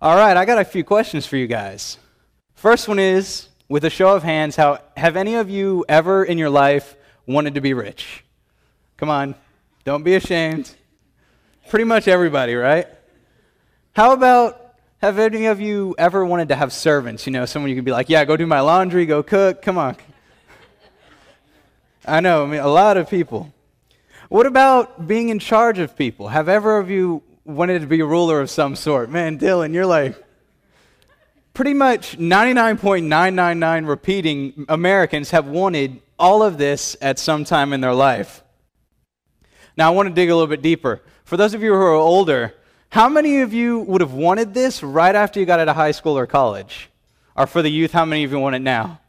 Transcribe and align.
All 0.00 0.14
right, 0.14 0.36
I 0.36 0.44
got 0.44 0.58
a 0.58 0.64
few 0.64 0.84
questions 0.84 1.26
for 1.26 1.36
you 1.36 1.48
guys. 1.48 1.98
First 2.54 2.86
one 2.86 3.00
is 3.00 3.48
with 3.68 3.84
a 3.84 3.90
show 3.90 4.14
of 4.14 4.22
hands, 4.22 4.54
how 4.54 4.78
have 4.96 5.16
any 5.16 5.34
of 5.34 5.50
you 5.50 5.84
ever 5.88 6.22
in 6.22 6.38
your 6.38 6.50
life 6.50 6.94
wanted 7.26 7.56
to 7.56 7.60
be 7.60 7.74
rich? 7.74 8.22
Come 8.96 9.10
on, 9.10 9.34
don't 9.82 10.04
be 10.04 10.14
ashamed. 10.14 10.72
Pretty 11.68 11.84
much 11.84 12.06
everybody, 12.06 12.54
right? 12.54 12.86
How 13.92 14.12
about 14.12 14.76
have 14.98 15.18
any 15.18 15.46
of 15.46 15.60
you 15.60 15.96
ever 15.98 16.24
wanted 16.24 16.50
to 16.50 16.54
have 16.54 16.72
servants? 16.72 17.26
You 17.26 17.32
know, 17.32 17.44
someone 17.44 17.68
you 17.68 17.74
could 17.74 17.84
be 17.84 17.90
like, 17.90 18.08
yeah, 18.08 18.24
go 18.24 18.36
do 18.36 18.46
my 18.46 18.60
laundry, 18.60 19.04
go 19.04 19.24
cook, 19.24 19.62
come 19.62 19.78
on. 19.78 19.96
I 22.06 22.20
know, 22.20 22.44
I 22.44 22.46
mean, 22.46 22.60
a 22.60 22.68
lot 22.68 22.96
of 22.96 23.10
people. 23.10 23.52
What 24.28 24.46
about 24.46 25.08
being 25.08 25.28
in 25.28 25.40
charge 25.40 25.80
of 25.80 25.96
people? 25.96 26.28
Have 26.28 26.48
ever 26.48 26.78
of 26.78 26.88
you 26.88 27.24
wanted 27.48 27.80
to 27.80 27.86
be 27.86 28.00
a 28.00 28.04
ruler 28.04 28.40
of 28.40 28.50
some 28.50 28.76
sort? 28.76 29.08
Man, 29.10 29.38
Dylan, 29.38 29.72
you're 29.72 29.86
like, 29.86 30.22
pretty 31.54 31.72
much 31.72 32.18
99.999 32.18 33.88
repeating 33.88 34.66
Americans 34.68 35.30
have 35.30 35.46
wanted 35.46 36.02
all 36.18 36.42
of 36.42 36.58
this 36.58 36.94
at 37.00 37.18
some 37.18 37.44
time 37.44 37.72
in 37.72 37.80
their 37.80 37.94
life. 37.94 38.44
Now, 39.78 39.90
I 39.90 39.94
want 39.94 40.08
to 40.08 40.14
dig 40.14 40.28
a 40.28 40.34
little 40.34 40.46
bit 40.46 40.60
deeper. 40.60 41.00
For 41.24 41.36
those 41.36 41.54
of 41.54 41.62
you 41.62 41.72
who 41.72 41.80
are 41.80 41.94
older, 41.94 42.54
how 42.90 43.08
many 43.08 43.40
of 43.40 43.54
you 43.54 43.80
would 43.80 44.02
have 44.02 44.12
wanted 44.12 44.52
this 44.52 44.82
right 44.82 45.14
after 45.14 45.40
you 45.40 45.46
got 45.46 45.58
out 45.58 45.68
of 45.68 45.76
high 45.76 45.92
school 45.92 46.18
or 46.18 46.26
college? 46.26 46.90
Or 47.34 47.46
for 47.46 47.62
the 47.62 47.70
youth, 47.70 47.92
how 47.92 48.04
many 48.04 48.24
of 48.24 48.30
you 48.30 48.38
want 48.38 48.56
it 48.56 48.62
now? 48.62 49.00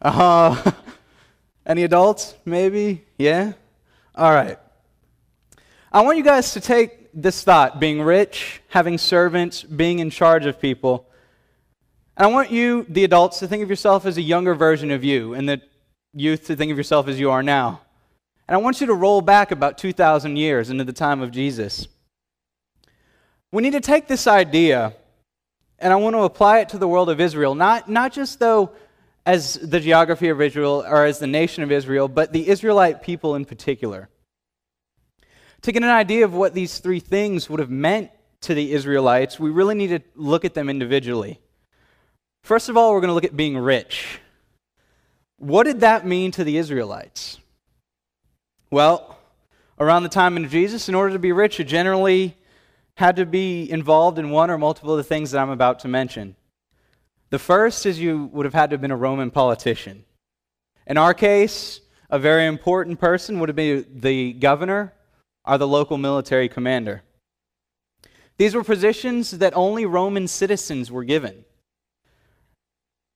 Uh, 0.00 0.72
any 1.66 1.84
adults? 1.84 2.34
Maybe? 2.46 3.04
Yeah? 3.18 3.52
All 4.14 4.32
right. 4.32 4.58
I 5.92 6.00
want 6.00 6.16
you 6.16 6.24
guys 6.24 6.54
to 6.54 6.60
take 6.60 7.10
this 7.12 7.44
thought 7.44 7.78
being 7.78 8.00
rich, 8.00 8.62
having 8.68 8.96
servants, 8.96 9.62
being 9.62 9.98
in 9.98 10.08
charge 10.08 10.46
of 10.46 10.58
people. 10.58 11.06
And 12.16 12.26
I 12.26 12.30
want 12.30 12.50
you, 12.50 12.86
the 12.88 13.04
adults, 13.04 13.40
to 13.40 13.46
think 13.46 13.62
of 13.62 13.68
yourself 13.68 14.06
as 14.06 14.16
a 14.16 14.22
younger 14.22 14.54
version 14.54 14.90
of 14.90 15.04
you, 15.04 15.34
and 15.34 15.46
the 15.46 15.60
youth 16.14 16.46
to 16.46 16.56
think 16.56 16.72
of 16.72 16.78
yourself 16.78 17.08
as 17.08 17.20
you 17.20 17.30
are 17.30 17.42
now. 17.42 17.82
And 18.48 18.54
I 18.54 18.58
want 18.58 18.80
you 18.80 18.86
to 18.86 18.94
roll 18.94 19.20
back 19.20 19.50
about 19.50 19.76
2,000 19.76 20.36
years 20.36 20.70
into 20.70 20.84
the 20.84 20.92
time 20.94 21.20
of 21.20 21.30
Jesus. 21.30 21.86
We 23.50 23.62
need 23.62 23.72
to 23.72 23.80
take 23.80 24.08
this 24.08 24.26
idea 24.26 24.94
and 25.82 25.92
I 25.92 25.96
want 25.96 26.14
to 26.14 26.20
apply 26.20 26.60
it 26.60 26.68
to 26.70 26.78
the 26.78 26.86
world 26.86 27.10
of 27.10 27.20
Israel, 27.20 27.56
not, 27.56 27.88
not 27.88 28.12
just 28.12 28.38
though 28.38 28.70
as 29.26 29.54
the 29.54 29.80
geography 29.80 30.28
of 30.28 30.40
Israel 30.40 30.84
or 30.86 31.04
as 31.04 31.18
the 31.18 31.26
nation 31.26 31.64
of 31.64 31.72
Israel, 31.72 32.06
but 32.06 32.32
the 32.32 32.48
Israelite 32.48 33.02
people 33.02 33.34
in 33.34 33.44
particular. 33.44 34.08
To 35.62 35.72
get 35.72 35.82
an 35.82 35.88
idea 35.88 36.24
of 36.24 36.34
what 36.34 36.54
these 36.54 36.78
three 36.78 37.00
things 37.00 37.48
would 37.48 37.60
have 37.60 37.70
meant 37.70 38.10
to 38.42 38.54
the 38.54 38.72
Israelites, 38.72 39.38
we 39.38 39.50
really 39.50 39.76
need 39.76 39.88
to 39.88 40.00
look 40.16 40.44
at 40.44 40.54
them 40.54 40.68
individually. 40.68 41.40
First 42.42 42.68
of 42.68 42.76
all, 42.76 42.92
we're 42.92 43.00
going 43.00 43.08
to 43.08 43.14
look 43.14 43.24
at 43.24 43.36
being 43.36 43.56
rich. 43.56 44.18
What 45.38 45.64
did 45.64 45.80
that 45.80 46.04
mean 46.04 46.32
to 46.32 46.44
the 46.44 46.56
Israelites? 46.56 47.38
Well, 48.70 49.18
around 49.78 50.02
the 50.02 50.08
time 50.08 50.36
of 50.36 50.50
Jesus, 50.50 50.88
in 50.88 50.96
order 50.96 51.12
to 51.12 51.18
be 51.20 51.30
rich, 51.30 51.60
you 51.60 51.64
generally 51.64 52.36
had 52.96 53.16
to 53.16 53.26
be 53.26 53.70
involved 53.70 54.18
in 54.18 54.30
one 54.30 54.50
or 54.50 54.58
multiple 54.58 54.92
of 54.92 54.96
the 54.96 55.04
things 55.04 55.30
that 55.30 55.40
I'm 55.40 55.50
about 55.50 55.80
to 55.80 55.88
mention. 55.88 56.34
The 57.30 57.38
first 57.38 57.86
is 57.86 58.00
you 58.00 58.28
would 58.32 58.46
have 58.46 58.54
had 58.54 58.70
to 58.70 58.74
have 58.74 58.80
been 58.80 58.90
a 58.90 58.96
Roman 58.96 59.30
politician. 59.30 60.04
In 60.86 60.98
our 60.98 61.14
case, 61.14 61.80
a 62.10 62.18
very 62.18 62.46
important 62.46 62.98
person 62.98 63.38
would 63.38 63.48
have 63.48 63.56
been 63.56 63.86
the 64.00 64.32
governor 64.32 64.92
or 65.44 65.58
the 65.58 65.66
local 65.66 65.98
military 65.98 66.48
commander. 66.48 67.02
These 68.38 68.54
were 68.54 68.64
positions 68.64 69.30
that 69.38 69.56
only 69.56 69.86
Roman 69.86 70.26
citizens 70.28 70.90
were 70.90 71.04
given. 71.04 71.44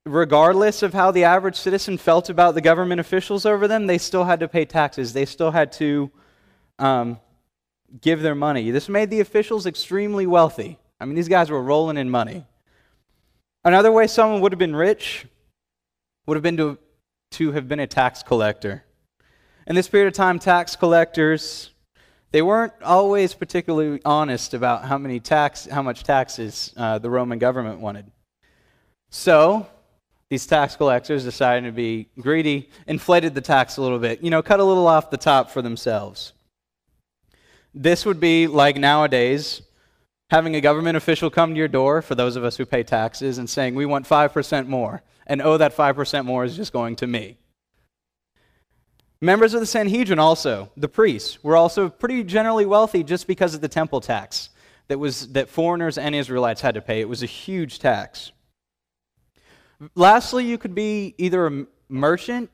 Regardless 0.04 0.82
of 0.82 0.94
how 0.94 1.10
the 1.10 1.24
average 1.24 1.56
citizen 1.56 1.98
felt 1.98 2.30
about 2.30 2.54
the 2.54 2.60
government 2.60 3.00
officials 3.00 3.44
over 3.44 3.66
them, 3.66 3.86
they 3.86 3.98
still 3.98 4.24
had 4.24 4.40
to 4.40 4.48
pay 4.48 4.64
taxes. 4.64 5.12
They 5.12 5.24
still 5.24 5.50
had 5.50 5.72
to 5.72 6.10
um, 6.78 7.18
give 8.00 8.22
their 8.22 8.34
money. 8.34 8.70
This 8.70 8.88
made 8.88 9.10
the 9.10 9.20
officials 9.20 9.66
extremely 9.66 10.26
wealthy. 10.26 10.78
I 11.00 11.06
mean, 11.06 11.16
these 11.16 11.28
guys 11.28 11.50
were 11.50 11.62
rolling 11.62 11.96
in 11.96 12.08
money. 12.08 12.44
Another 13.64 13.90
way 13.90 14.06
someone 14.06 14.40
would 14.42 14.52
have 14.52 14.60
been 14.60 14.76
rich 14.76 15.26
would 16.26 16.36
have 16.36 16.42
been 16.42 16.56
to, 16.56 16.78
to 17.32 17.52
have 17.52 17.66
been 17.66 17.80
a 17.80 17.86
tax 17.86 18.22
collector. 18.22 18.84
In 19.66 19.74
this 19.74 19.88
period 19.88 20.06
of 20.06 20.14
time, 20.14 20.38
tax 20.38 20.76
collectors 20.76 21.70
they 22.32 22.42
weren't 22.42 22.72
always 22.82 23.34
particularly 23.34 24.00
honest 24.04 24.54
about 24.54 24.84
how 24.84 24.98
many 24.98 25.20
tax 25.20 25.66
how 25.66 25.82
much 25.82 26.02
taxes 26.02 26.72
uh, 26.76 26.98
the 26.98 27.10
Roman 27.10 27.38
government 27.38 27.80
wanted. 27.80 28.10
So 29.10 29.66
these 30.28 30.46
tax 30.46 30.76
collectors 30.76 31.24
decided 31.24 31.66
to 31.66 31.72
be 31.72 32.08
greedy, 32.18 32.70
inflated 32.86 33.34
the 33.34 33.40
tax 33.40 33.76
a 33.76 33.82
little 33.82 33.98
bit, 33.98 34.22
you 34.22 34.30
know, 34.30 34.42
cut 34.42 34.60
a 34.60 34.64
little 34.64 34.86
off 34.86 35.10
the 35.10 35.16
top 35.16 35.50
for 35.50 35.62
themselves. 35.62 36.32
This 37.72 38.04
would 38.04 38.18
be 38.18 38.46
like 38.46 38.76
nowadays 38.76 39.62
having 40.30 40.56
a 40.56 40.60
government 40.60 40.96
official 40.96 41.30
come 41.30 41.50
to 41.50 41.58
your 41.58 41.68
door, 41.68 42.02
for 42.02 42.14
those 42.14 42.36
of 42.36 42.44
us 42.44 42.56
who 42.56 42.66
pay 42.66 42.82
taxes, 42.82 43.38
and 43.38 43.48
saying, 43.48 43.74
We 43.74 43.86
want 43.86 44.08
5% 44.08 44.66
more. 44.66 45.02
And 45.26 45.42
oh, 45.42 45.56
that 45.56 45.76
5% 45.76 46.24
more 46.24 46.44
is 46.44 46.56
just 46.56 46.72
going 46.72 46.96
to 46.96 47.06
me. 47.06 47.36
Members 49.26 49.54
of 49.54 49.60
the 49.60 49.66
Sanhedrin, 49.66 50.20
also, 50.20 50.70
the 50.76 50.86
priests, 50.86 51.42
were 51.42 51.56
also 51.56 51.88
pretty 51.88 52.22
generally 52.22 52.64
wealthy 52.64 53.02
just 53.02 53.26
because 53.26 53.56
of 53.56 53.60
the 53.60 53.66
temple 53.66 54.00
tax 54.00 54.50
that, 54.86 55.00
was, 55.00 55.32
that 55.32 55.48
foreigners 55.48 55.98
and 55.98 56.14
Israelites 56.14 56.60
had 56.60 56.76
to 56.76 56.80
pay. 56.80 57.00
It 57.00 57.08
was 57.08 57.24
a 57.24 57.26
huge 57.26 57.80
tax. 57.80 58.30
Lastly, 59.96 60.44
you 60.44 60.58
could 60.58 60.76
be 60.76 61.16
either 61.18 61.44
a 61.44 61.66
merchant 61.88 62.50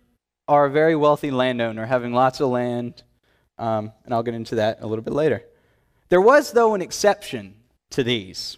or 0.48 0.64
a 0.64 0.70
very 0.70 0.96
wealthy 0.96 1.30
landowner, 1.30 1.84
having 1.84 2.14
lots 2.14 2.40
of 2.40 2.48
land, 2.48 3.02
um, 3.58 3.92
and 4.06 4.14
I'll 4.14 4.22
get 4.22 4.32
into 4.32 4.54
that 4.54 4.78
a 4.80 4.86
little 4.86 5.04
bit 5.04 5.12
later. 5.12 5.44
There 6.08 6.22
was, 6.22 6.52
though, 6.52 6.72
an 6.72 6.80
exception 6.80 7.54
to 7.90 8.02
these. 8.02 8.56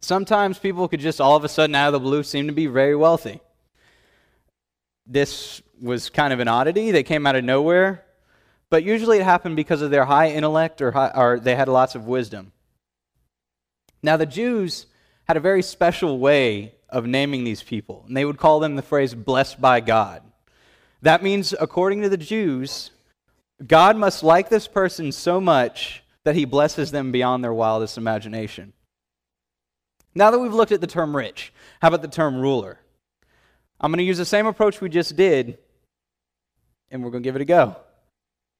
Sometimes 0.00 0.60
people 0.60 0.86
could 0.86 1.00
just 1.00 1.20
all 1.20 1.34
of 1.34 1.42
a 1.42 1.48
sudden, 1.48 1.74
out 1.74 1.88
of 1.88 1.94
the 1.94 1.98
blue, 2.08 2.22
seem 2.22 2.46
to 2.46 2.52
be 2.52 2.68
very 2.68 2.94
wealthy. 2.94 3.40
This 5.04 5.62
was 5.80 6.10
kind 6.10 6.32
of 6.32 6.40
an 6.40 6.48
oddity. 6.48 6.90
They 6.90 7.02
came 7.02 7.26
out 7.26 7.36
of 7.36 7.44
nowhere. 7.44 8.04
But 8.68 8.82
usually 8.82 9.18
it 9.18 9.24
happened 9.24 9.56
because 9.56 9.82
of 9.82 9.90
their 9.90 10.04
high 10.04 10.30
intellect 10.30 10.82
or, 10.82 10.90
high, 10.90 11.12
or 11.14 11.38
they 11.38 11.54
had 11.54 11.68
lots 11.68 11.94
of 11.94 12.06
wisdom. 12.06 12.52
Now, 14.02 14.16
the 14.16 14.26
Jews 14.26 14.86
had 15.24 15.36
a 15.36 15.40
very 15.40 15.62
special 15.62 16.18
way 16.18 16.74
of 16.88 17.06
naming 17.06 17.44
these 17.44 17.62
people, 17.62 18.04
and 18.06 18.16
they 18.16 18.24
would 18.24 18.38
call 18.38 18.60
them 18.60 18.76
the 18.76 18.82
phrase 18.82 19.14
blessed 19.14 19.60
by 19.60 19.80
God. 19.80 20.22
That 21.02 21.22
means, 21.22 21.54
according 21.58 22.02
to 22.02 22.08
the 22.08 22.16
Jews, 22.16 22.90
God 23.64 23.96
must 23.96 24.22
like 24.22 24.48
this 24.48 24.68
person 24.68 25.12
so 25.12 25.40
much 25.40 26.02
that 26.24 26.34
he 26.34 26.44
blesses 26.44 26.90
them 26.90 27.12
beyond 27.12 27.42
their 27.44 27.54
wildest 27.54 27.96
imagination. 27.96 28.72
Now 30.14 30.30
that 30.30 30.38
we've 30.38 30.54
looked 30.54 30.72
at 30.72 30.80
the 30.80 30.86
term 30.86 31.16
rich, 31.16 31.52
how 31.80 31.88
about 31.88 32.02
the 32.02 32.08
term 32.08 32.36
ruler? 32.36 32.80
I'm 33.80 33.92
going 33.92 33.98
to 33.98 34.04
use 34.04 34.18
the 34.18 34.24
same 34.24 34.46
approach 34.46 34.80
we 34.80 34.88
just 34.88 35.16
did, 35.16 35.58
and 36.90 37.02
we're 37.02 37.10
going 37.10 37.22
to 37.22 37.26
give 37.26 37.36
it 37.36 37.42
a 37.42 37.46
go. 37.46 37.76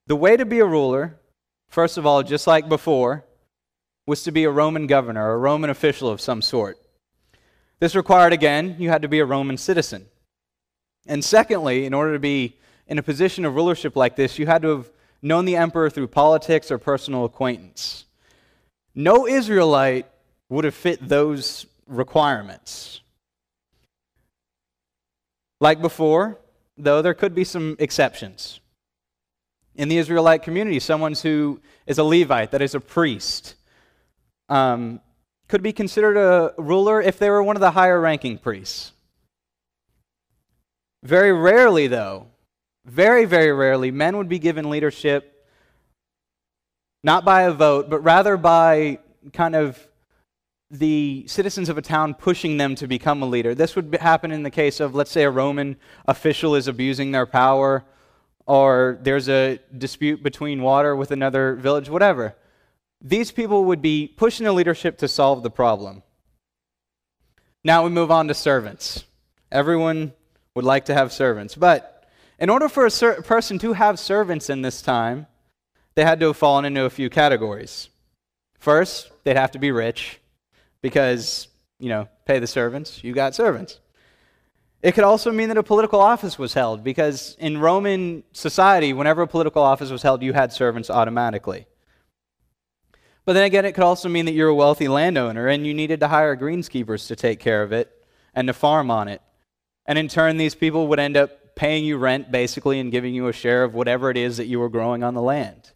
The 0.06 0.16
way 0.16 0.36
to 0.36 0.44
be 0.44 0.60
a 0.60 0.66
ruler, 0.66 1.18
first 1.68 1.98
of 1.98 2.06
all, 2.06 2.22
just 2.22 2.46
like 2.46 2.68
before, 2.68 3.24
was 4.06 4.22
to 4.22 4.30
be 4.30 4.44
a 4.44 4.50
Roman 4.50 4.86
governor, 4.86 5.32
a 5.32 5.38
Roman 5.38 5.70
official 5.70 6.08
of 6.08 6.20
some 6.20 6.40
sort. 6.42 6.78
This 7.80 7.94
required, 7.94 8.32
again, 8.32 8.76
you 8.78 8.88
had 8.88 9.02
to 9.02 9.08
be 9.08 9.18
a 9.18 9.26
Roman 9.26 9.56
citizen. 9.56 10.06
And 11.06 11.24
secondly, 11.24 11.86
in 11.86 11.94
order 11.94 12.12
to 12.12 12.18
be 12.18 12.56
in 12.86 12.98
a 12.98 13.02
position 13.02 13.44
of 13.44 13.54
rulership 13.54 13.96
like 13.96 14.16
this, 14.16 14.38
you 14.38 14.46
had 14.46 14.62
to 14.62 14.68
have 14.68 14.90
known 15.22 15.44
the 15.44 15.56
emperor 15.56 15.90
through 15.90 16.08
politics 16.08 16.70
or 16.70 16.78
personal 16.78 17.24
acquaintance. 17.24 18.04
No 18.94 19.26
Israelite 19.26 20.06
would 20.48 20.64
have 20.64 20.74
fit 20.74 21.06
those 21.06 21.66
requirements. 21.86 23.00
Like 25.60 25.80
before, 25.80 26.38
though, 26.76 27.02
there 27.02 27.14
could 27.14 27.34
be 27.34 27.44
some 27.44 27.76
exceptions. 27.78 28.60
In 29.74 29.88
the 29.88 29.98
Israelite 29.98 30.42
community, 30.42 30.80
someone 30.80 31.14
who 31.14 31.60
is 31.86 31.98
a 31.98 32.04
Levite, 32.04 32.50
that 32.50 32.62
is 32.62 32.74
a 32.74 32.80
priest, 32.80 33.54
um, 34.48 35.00
could 35.48 35.62
be 35.62 35.72
considered 35.72 36.16
a 36.16 36.54
ruler 36.56 37.00
if 37.00 37.18
they 37.18 37.30
were 37.30 37.42
one 37.42 37.56
of 37.56 37.60
the 37.60 37.72
higher 37.72 38.00
ranking 38.00 38.38
priests. 38.38 38.92
Very 41.02 41.32
rarely, 41.32 41.86
though, 41.86 42.26
very, 42.84 43.24
very 43.24 43.52
rarely, 43.52 43.90
men 43.90 44.16
would 44.16 44.28
be 44.28 44.38
given 44.38 44.70
leadership 44.70 45.32
not 47.02 47.24
by 47.24 47.42
a 47.42 47.52
vote, 47.52 47.88
but 47.88 48.00
rather 48.00 48.36
by 48.36 48.98
kind 49.32 49.54
of 49.54 49.86
the 50.70 51.24
citizens 51.28 51.68
of 51.68 51.78
a 51.78 51.82
town 51.82 52.14
pushing 52.14 52.56
them 52.56 52.74
to 52.74 52.86
become 52.88 53.22
a 53.22 53.26
leader. 53.26 53.54
This 53.54 53.76
would 53.76 53.94
happen 54.00 54.32
in 54.32 54.42
the 54.42 54.50
case 54.50 54.80
of, 54.80 54.94
let's 54.94 55.12
say, 55.12 55.22
a 55.22 55.30
Roman 55.30 55.76
official 56.06 56.54
is 56.54 56.66
abusing 56.66 57.12
their 57.12 57.26
power, 57.26 57.84
or 58.46 58.98
there's 59.02 59.28
a 59.28 59.60
dispute 59.76 60.22
between 60.22 60.62
water 60.62 60.96
with 60.96 61.10
another 61.10 61.54
village, 61.54 61.88
whatever. 61.88 62.34
these 63.00 63.30
people 63.30 63.64
would 63.66 63.82
be 63.82 64.08
pushing 64.08 64.44
the 64.44 64.52
leadership 64.52 64.98
to 64.98 65.08
solve 65.08 65.42
the 65.42 65.50
problem. 65.50 66.02
Now 67.62 67.84
we 67.84 67.90
move 67.90 68.10
on 68.10 68.28
to 68.28 68.34
servants. 68.34 69.04
Everyone 69.52 70.12
would 70.54 70.64
like 70.64 70.86
to 70.86 70.94
have 70.94 71.12
servants. 71.12 71.54
But 71.54 72.08
in 72.38 72.50
order 72.50 72.68
for 72.68 72.86
a 72.86 72.90
ser- 72.90 73.22
person 73.22 73.58
to 73.60 73.74
have 73.74 73.98
servants 73.98 74.50
in 74.50 74.62
this 74.62 74.82
time, 74.82 75.26
they 75.94 76.04
had 76.04 76.20
to 76.20 76.28
have 76.28 76.36
fallen 76.36 76.64
into 76.64 76.84
a 76.84 76.90
few 76.90 77.10
categories. 77.10 77.88
First, 78.58 79.10
they'd 79.24 79.36
have 79.36 79.52
to 79.52 79.58
be 79.58 79.70
rich 79.70 80.20
because, 80.82 81.48
you 81.78 81.88
know, 81.88 82.08
pay 82.24 82.38
the 82.38 82.46
servants, 82.46 83.02
you 83.02 83.12
got 83.12 83.34
servants. 83.34 83.80
It 84.82 84.92
could 84.92 85.04
also 85.04 85.32
mean 85.32 85.48
that 85.48 85.58
a 85.58 85.62
political 85.62 86.00
office 86.00 86.38
was 86.38 86.54
held 86.54 86.84
because 86.84 87.36
in 87.38 87.58
Roman 87.58 88.22
society, 88.32 88.92
whenever 88.92 89.22
a 89.22 89.26
political 89.26 89.62
office 89.62 89.90
was 89.90 90.02
held, 90.02 90.22
you 90.22 90.32
had 90.32 90.52
servants 90.52 90.90
automatically. 90.90 91.66
But 93.24 93.32
then 93.32 93.44
again, 93.44 93.64
it 93.64 93.72
could 93.72 93.84
also 93.84 94.08
mean 94.08 94.26
that 94.26 94.32
you're 94.32 94.48
a 94.48 94.54
wealthy 94.54 94.86
landowner 94.86 95.48
and 95.48 95.66
you 95.66 95.74
needed 95.74 96.00
to 96.00 96.08
hire 96.08 96.36
greenskeepers 96.36 97.08
to 97.08 97.16
take 97.16 97.40
care 97.40 97.62
of 97.62 97.72
it 97.72 97.92
and 98.34 98.46
to 98.46 98.52
farm 98.52 98.90
on 98.90 99.08
it. 99.08 99.20
And 99.86 99.98
in 99.98 100.08
turn, 100.08 100.36
these 100.36 100.54
people 100.54 100.86
would 100.88 101.00
end 101.00 101.16
up 101.16 101.56
paying 101.56 101.84
you 101.84 101.96
rent 101.96 102.30
basically 102.30 102.78
and 102.78 102.92
giving 102.92 103.14
you 103.14 103.26
a 103.26 103.32
share 103.32 103.64
of 103.64 103.74
whatever 103.74 104.10
it 104.10 104.16
is 104.16 104.36
that 104.36 104.46
you 104.46 104.60
were 104.60 104.68
growing 104.68 105.02
on 105.02 105.14
the 105.14 105.22
land. 105.22 105.72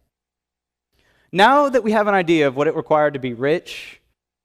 Now 1.31 1.69
that 1.69 1.83
we 1.83 1.91
have 1.91 2.07
an 2.07 2.13
idea 2.13 2.47
of 2.47 2.55
what 2.55 2.67
it 2.67 2.75
required 2.75 3.13
to 3.13 3.19
be 3.19 3.33
rich, 3.33 4.00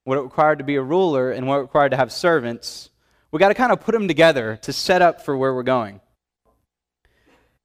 what 0.06 0.18
it 0.18 0.20
required 0.20 0.58
to 0.58 0.64
be 0.64 0.76
a 0.76 0.82
ruler, 0.82 1.32
and 1.32 1.48
what 1.48 1.56
it 1.56 1.62
required 1.62 1.90
to 1.90 1.96
have 1.96 2.12
servants, 2.12 2.90
we 3.32 3.40
got 3.40 3.48
to 3.48 3.54
kind 3.54 3.72
of 3.72 3.80
put 3.80 3.90
them 3.90 4.06
together 4.06 4.56
to 4.62 4.72
set 4.72 5.02
up 5.02 5.20
for 5.20 5.36
where 5.36 5.52
we're 5.52 5.64
going. 5.64 6.00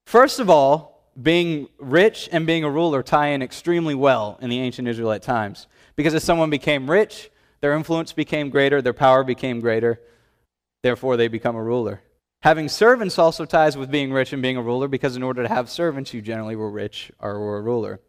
First 0.07 0.39
of 0.39 0.49
all, 0.49 1.05
being 1.21 1.67
rich 1.77 2.27
and 2.31 2.47
being 2.47 2.63
a 2.63 2.69
ruler 2.69 3.03
tie 3.03 3.27
in 3.27 3.43
extremely 3.43 3.93
well 3.93 4.39
in 4.41 4.49
the 4.49 4.59
ancient 4.59 4.87
Israelite 4.87 5.21
times. 5.21 5.67
Because 5.95 6.15
as 6.15 6.23
someone 6.23 6.49
became 6.49 6.89
rich, 6.89 7.29
their 7.59 7.75
influence 7.75 8.11
became 8.11 8.49
greater, 8.49 8.81
their 8.81 8.91
power 8.91 9.23
became 9.23 9.59
greater, 9.59 10.01
therefore 10.81 11.17
they 11.17 11.27
become 11.27 11.55
a 11.55 11.63
ruler. 11.63 12.01
Having 12.41 12.69
servants 12.69 13.19
also 13.19 13.45
ties 13.45 13.77
with 13.77 13.91
being 13.91 14.11
rich 14.11 14.33
and 14.33 14.41
being 14.41 14.57
a 14.57 14.63
ruler 14.63 14.87
because 14.87 15.15
in 15.15 15.21
order 15.21 15.43
to 15.43 15.47
have 15.47 15.69
servants, 15.69 16.11
you 16.11 16.23
generally 16.23 16.55
were 16.55 16.71
rich 16.71 17.11
or 17.19 17.39
were 17.39 17.57
a 17.57 17.61
ruler. 17.61 17.99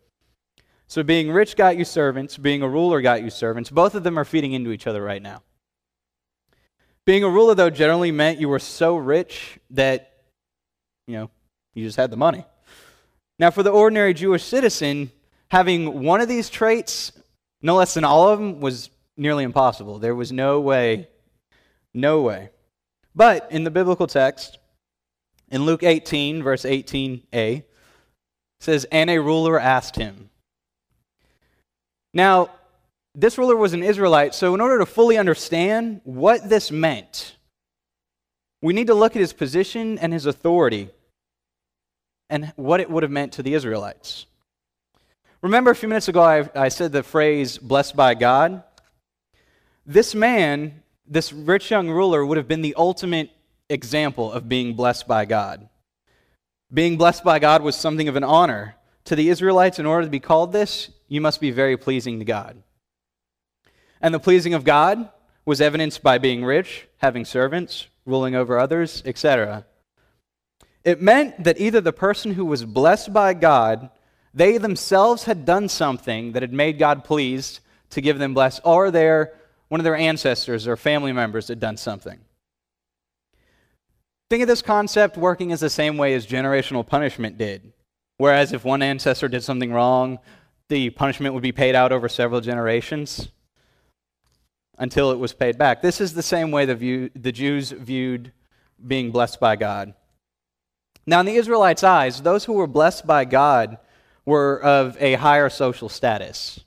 So 0.93 1.03
being 1.03 1.33
rich 1.33 1.57
got 1.57 1.79
you 1.79 1.87
servants, 1.87 2.37
being 2.37 2.61
a 2.61 2.69
ruler 2.69 3.01
got 3.01 3.23
you 3.23 3.31
servants. 3.31 3.71
Both 3.71 3.95
of 3.95 4.03
them 4.03 4.19
are 4.19 4.27
feeding 4.27 4.53
into 4.53 4.73
each 4.73 4.87
other 4.87 5.03
right 5.03 5.23
now. 5.23 5.43
Being 7.07 7.25
a 7.25 7.31
ruler, 7.31 7.55
though, 7.55 7.71
generally 7.71 8.13
meant 8.13 8.39
you 8.39 8.51
were 8.51 8.59
so 8.59 8.97
rich 8.97 9.59
that, 9.71 10.13
you 11.07 11.15
know, 11.15 11.31
you 11.73 11.87
just 11.87 11.97
had 11.97 12.11
the 12.11 12.19
money. 12.19 12.45
Now, 13.39 13.51
for 13.51 13.63
the 13.63 13.71
ordinary 13.71 14.13
Jewish 14.13 14.45
citizen, 14.45 15.11
having 15.51 16.03
one 16.03 16.21
of 16.21 16.29
these 16.29 16.51
traits, 16.51 17.13
no 17.63 17.77
less 17.77 17.95
than 17.95 18.05
all 18.05 18.29
of 18.29 18.39
them, 18.39 18.61
was 18.61 18.91
nearly 19.17 19.45
impossible. 19.45 19.99
There 19.99 20.15
was 20.15 20.31
no 20.31 20.61
way, 20.61 21.09
no 21.95 22.21
way. 22.21 22.51
But 23.15 23.51
in 23.51 23.65
the 23.65 23.71
biblical 23.71 24.09
text, 24.09 24.59
in 25.51 25.65
Luke 25.65 25.85
18, 25.85 26.43
verse 26.43 26.65
18a, 26.65 27.65
says, 28.61 28.85
And 28.93 29.09
a 29.09 29.17
ruler 29.17 29.59
asked 29.59 29.97
him. 29.97 30.29
Now, 32.15 32.51
this 33.15 33.37
ruler 33.39 33.57
was 33.57 33.73
an 33.73 33.83
Israelite, 33.83 34.35
so 34.35 34.55
in 34.55 34.61
order 34.61 34.79
to 34.79 34.87
fully 34.87 35.19
understand 35.19 36.01
what 36.05 36.49
this 36.49 36.71
meant, 36.71 37.37
we 38.63 38.73
need 38.73 38.87
to 38.87 38.95
look 38.95 39.17
at 39.17 39.21
his 39.21 39.33
position 39.33 39.99
and 39.99 40.13
his 40.13 40.27
authority 40.27 40.91
and 42.31 42.53
what 42.57 42.81
it 42.81 42.91
would 42.91 43.03
have 43.03 43.13
meant 43.13 43.33
to 43.33 43.43
the 43.43 43.55
Israelites. 43.55 44.27
Remember 45.43 45.71
a 45.71 45.75
few 45.75 45.89
minutes 45.89 46.09
ago, 46.09 46.23
I, 46.23 46.49
I 46.55 46.69
said 46.69 46.93
the 46.93 47.03
phrase 47.03 47.59
blessed 47.59 47.97
by 47.97 48.15
God? 48.15 48.63
This 49.85 50.15
man, 50.15 50.83
this 51.07 51.33
rich 51.33 51.71
young 51.71 51.91
ruler, 51.91 52.25
would 52.25 52.37
have 52.37 52.47
been 52.47 52.63
the 52.63 52.77
ultimate 52.77 53.31
example 53.69 54.31
of 54.31 54.49
being 54.49 54.75
blessed 54.75 55.09
by 55.09 55.25
God. 55.25 55.69
Being 56.73 56.97
blessed 56.97 57.25
by 57.25 57.39
God 57.41 57.63
was 57.63 57.75
something 57.77 58.09
of 58.09 58.17
an 58.17 58.25
honor. 58.25 58.77
To 59.07 59.17
the 59.17 59.29
Israelites, 59.29 59.81
in 59.81 59.87
order 59.87 60.07
to 60.07 60.11
be 60.11 60.21
called 60.21 60.53
this, 60.53 60.91
you 61.13 61.21
must 61.21 61.43
be 61.43 61.51
very 61.51 61.77
pleasing 61.77 62.21
to 62.21 62.25
God. 62.25 62.63
And 64.01 64.15
the 64.15 64.19
pleasing 64.19 64.55
of 64.55 64.65
God 64.65 65.11
was 65.45 65.61
evidenced 65.61 66.03
by 66.03 66.17
being 66.17 66.43
rich, 66.43 66.89
having 66.97 67.27
servants, 67.27 67.87
ruling 68.07 68.35
over 68.35 68.59
others, 68.59 69.03
etc. 69.05 69.67
It 70.85 71.03
meant 71.03 71.45
that 71.45 71.61
either 71.61 71.83
the 71.83 71.93
person 71.93 72.33
who 72.33 72.47
was 72.47 72.65
blessed 72.65 73.13
by 73.13 73.35
God, 73.35 73.91
they 74.33 74.57
themselves 74.57 75.25
had 75.25 75.45
done 75.45 75.69
something 75.69 76.33
that 76.33 76.43
had 76.43 76.55
made 76.55 76.79
God 76.79 77.05
pleased 77.05 77.61
to 77.91 78.01
give 78.01 78.19
them 78.19 78.33
bless, 78.33 78.59
or 78.61 78.91
their 78.91 79.35
one 79.69 79.81
of 79.81 79.85
their 79.85 79.95
ancestors 79.95 80.67
or 80.67 80.79
family 80.79 81.13
members 81.13 81.49
had 81.49 81.61
done 81.61 81.77
something. 81.77 82.21
Think 84.31 84.41
of 84.41 84.49
this 84.49 84.63
concept 84.63 85.19
working 85.19 85.53
as 85.53 85.61
the 85.61 85.69
same 85.69 85.99
way 85.99 86.15
as 86.15 86.27
generational 86.27 86.87
punishment 86.87 87.37
did. 87.37 87.75
Whereas 88.17 88.55
if 88.55 88.65
one 88.65 88.81
ancestor 88.81 89.29
did 89.29 89.43
something 89.43 89.75
wrong, 89.75 90.19
the 90.73 90.89
punishment 90.89 91.35
would 91.35 91.43
be 91.43 91.53
paid 91.53 91.75
out 91.75 91.93
over 91.93 92.09
several 92.09 92.41
generations 92.41 93.29
until 94.79 95.11
it 95.11 95.19
was 95.19 95.35
paid 95.35 95.59
back. 95.59 95.83
This 95.83 96.01
is 96.01 96.15
the 96.15 96.23
same 96.23 96.51
way 96.51 96.65
the, 96.65 96.75
view, 96.75 97.11
the 97.15 97.31
Jews 97.31 97.73
viewed 97.73 98.33
being 98.85 99.11
blessed 99.11 99.39
by 99.39 99.55
God. 99.57 99.93
Now, 101.05 101.21
in 101.21 101.27
the 101.27 101.35
Israelites' 101.35 101.85
eyes, 101.85 102.23
those 102.23 102.47
who 102.47 102.55
were 102.55 102.67
blessed 102.67 103.07
by 103.07 103.27
God 103.27 103.77
were 104.25 104.63
of 104.63 104.97
a 104.99 105.13
higher 105.13 105.51
social 105.51 105.91
status. 105.91 106.61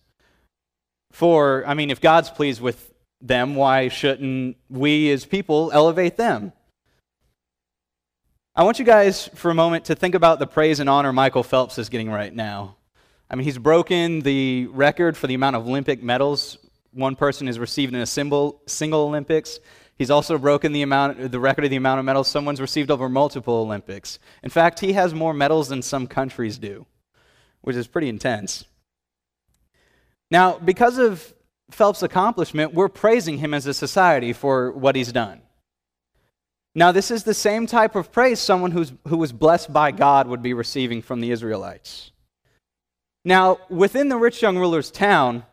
For, 1.11 1.63
I 1.65 1.73
mean, 1.73 1.89
if 1.89 1.99
God's 1.99 2.29
pleased 2.29 2.61
with 2.61 2.93
them, 3.21 3.55
why 3.55 3.87
shouldn't 3.87 4.55
we 4.69 5.09
as 5.09 5.25
people 5.25 5.71
elevate 5.73 6.15
them? 6.15 6.53
I 8.55 8.61
want 8.61 8.77
you 8.77 8.85
guys 8.85 9.29
for 9.33 9.49
a 9.49 9.55
moment 9.55 9.85
to 9.85 9.95
think 9.95 10.13
about 10.13 10.37
the 10.37 10.45
praise 10.45 10.79
and 10.79 10.91
honor 10.91 11.11
Michael 11.11 11.41
Phelps 11.41 11.79
is 11.79 11.89
getting 11.89 12.11
right 12.11 12.33
now. 12.33 12.75
I 13.30 13.36
mean, 13.36 13.45
he's 13.45 13.57
broken 13.57 14.22
the 14.22 14.68
record 14.68 15.18
for 15.18 15.27
the 15.27 15.33
amount 15.33 15.56
of 15.56 15.68
Olympic 15.68 16.04
medals 16.04 16.57
one 16.95 17.16
person 17.16 17.48
has 17.48 17.60
received 17.60 17.94
in 17.94 18.00
a 18.00 18.06
single, 18.06 18.62
Olympics. 18.81 19.60
He's 19.98 20.10
also 20.10 20.38
broken 20.38 20.72
the, 20.72 20.81
amount, 20.81 21.31
the 21.31 21.39
record 21.39 21.66
of 21.66 21.69
the 21.69 21.75
amount 21.75 22.00
of 22.00 22.06
medals 22.06 22.27
someone's 22.30 22.62
received 22.62 22.89
over 22.89 23.10
multiple 23.10 23.56
Olympics. 23.56 24.18
In 24.44 24.50
fact, 24.50 24.80
he 24.80 24.94
has 24.94 25.13
more 25.13 25.33
medals 25.33 25.68
than 25.68 25.81
some 25.81 26.07
countries 26.07 26.57
do, 26.57 26.86
which 27.62 27.75
is 27.75 27.88
pretty 27.88 28.10
intense. 28.10 28.66
Now, 30.31 30.57
because 30.57 30.98
of 30.98 31.33
Phelps' 31.69 32.01
accomplishment, 32.01 32.74
we're 32.74 32.89
praising 32.89 33.38
him 33.38 33.54
as 33.54 33.67
a 33.67 33.74
society 33.74 34.34
for 34.34 34.72
what 34.72 34.96
he's 34.96 35.12
done. 35.12 35.41
Now, 36.74 36.91
this 36.91 37.12
is 37.12 37.24
the 37.24 37.34
same 37.34 37.67
type 37.67 37.96
of 37.96 38.12
praise 38.12 38.39
someone 38.39 38.72
who's, 38.72 38.94
who 39.08 39.17
was 39.17 39.32
blessed 39.32 39.72
by 39.72 39.91
God 39.91 40.27
would 40.27 40.41
be 40.41 40.53
receiving 40.53 41.01
from 41.01 41.22
the 41.22 41.32
Israelites. 41.32 42.12
Now, 43.27 43.58
within 43.70 44.08
the 44.08 44.17
rich 44.17 44.44
young 44.44 44.55
ruler's 44.55 44.91
town, 44.91 45.44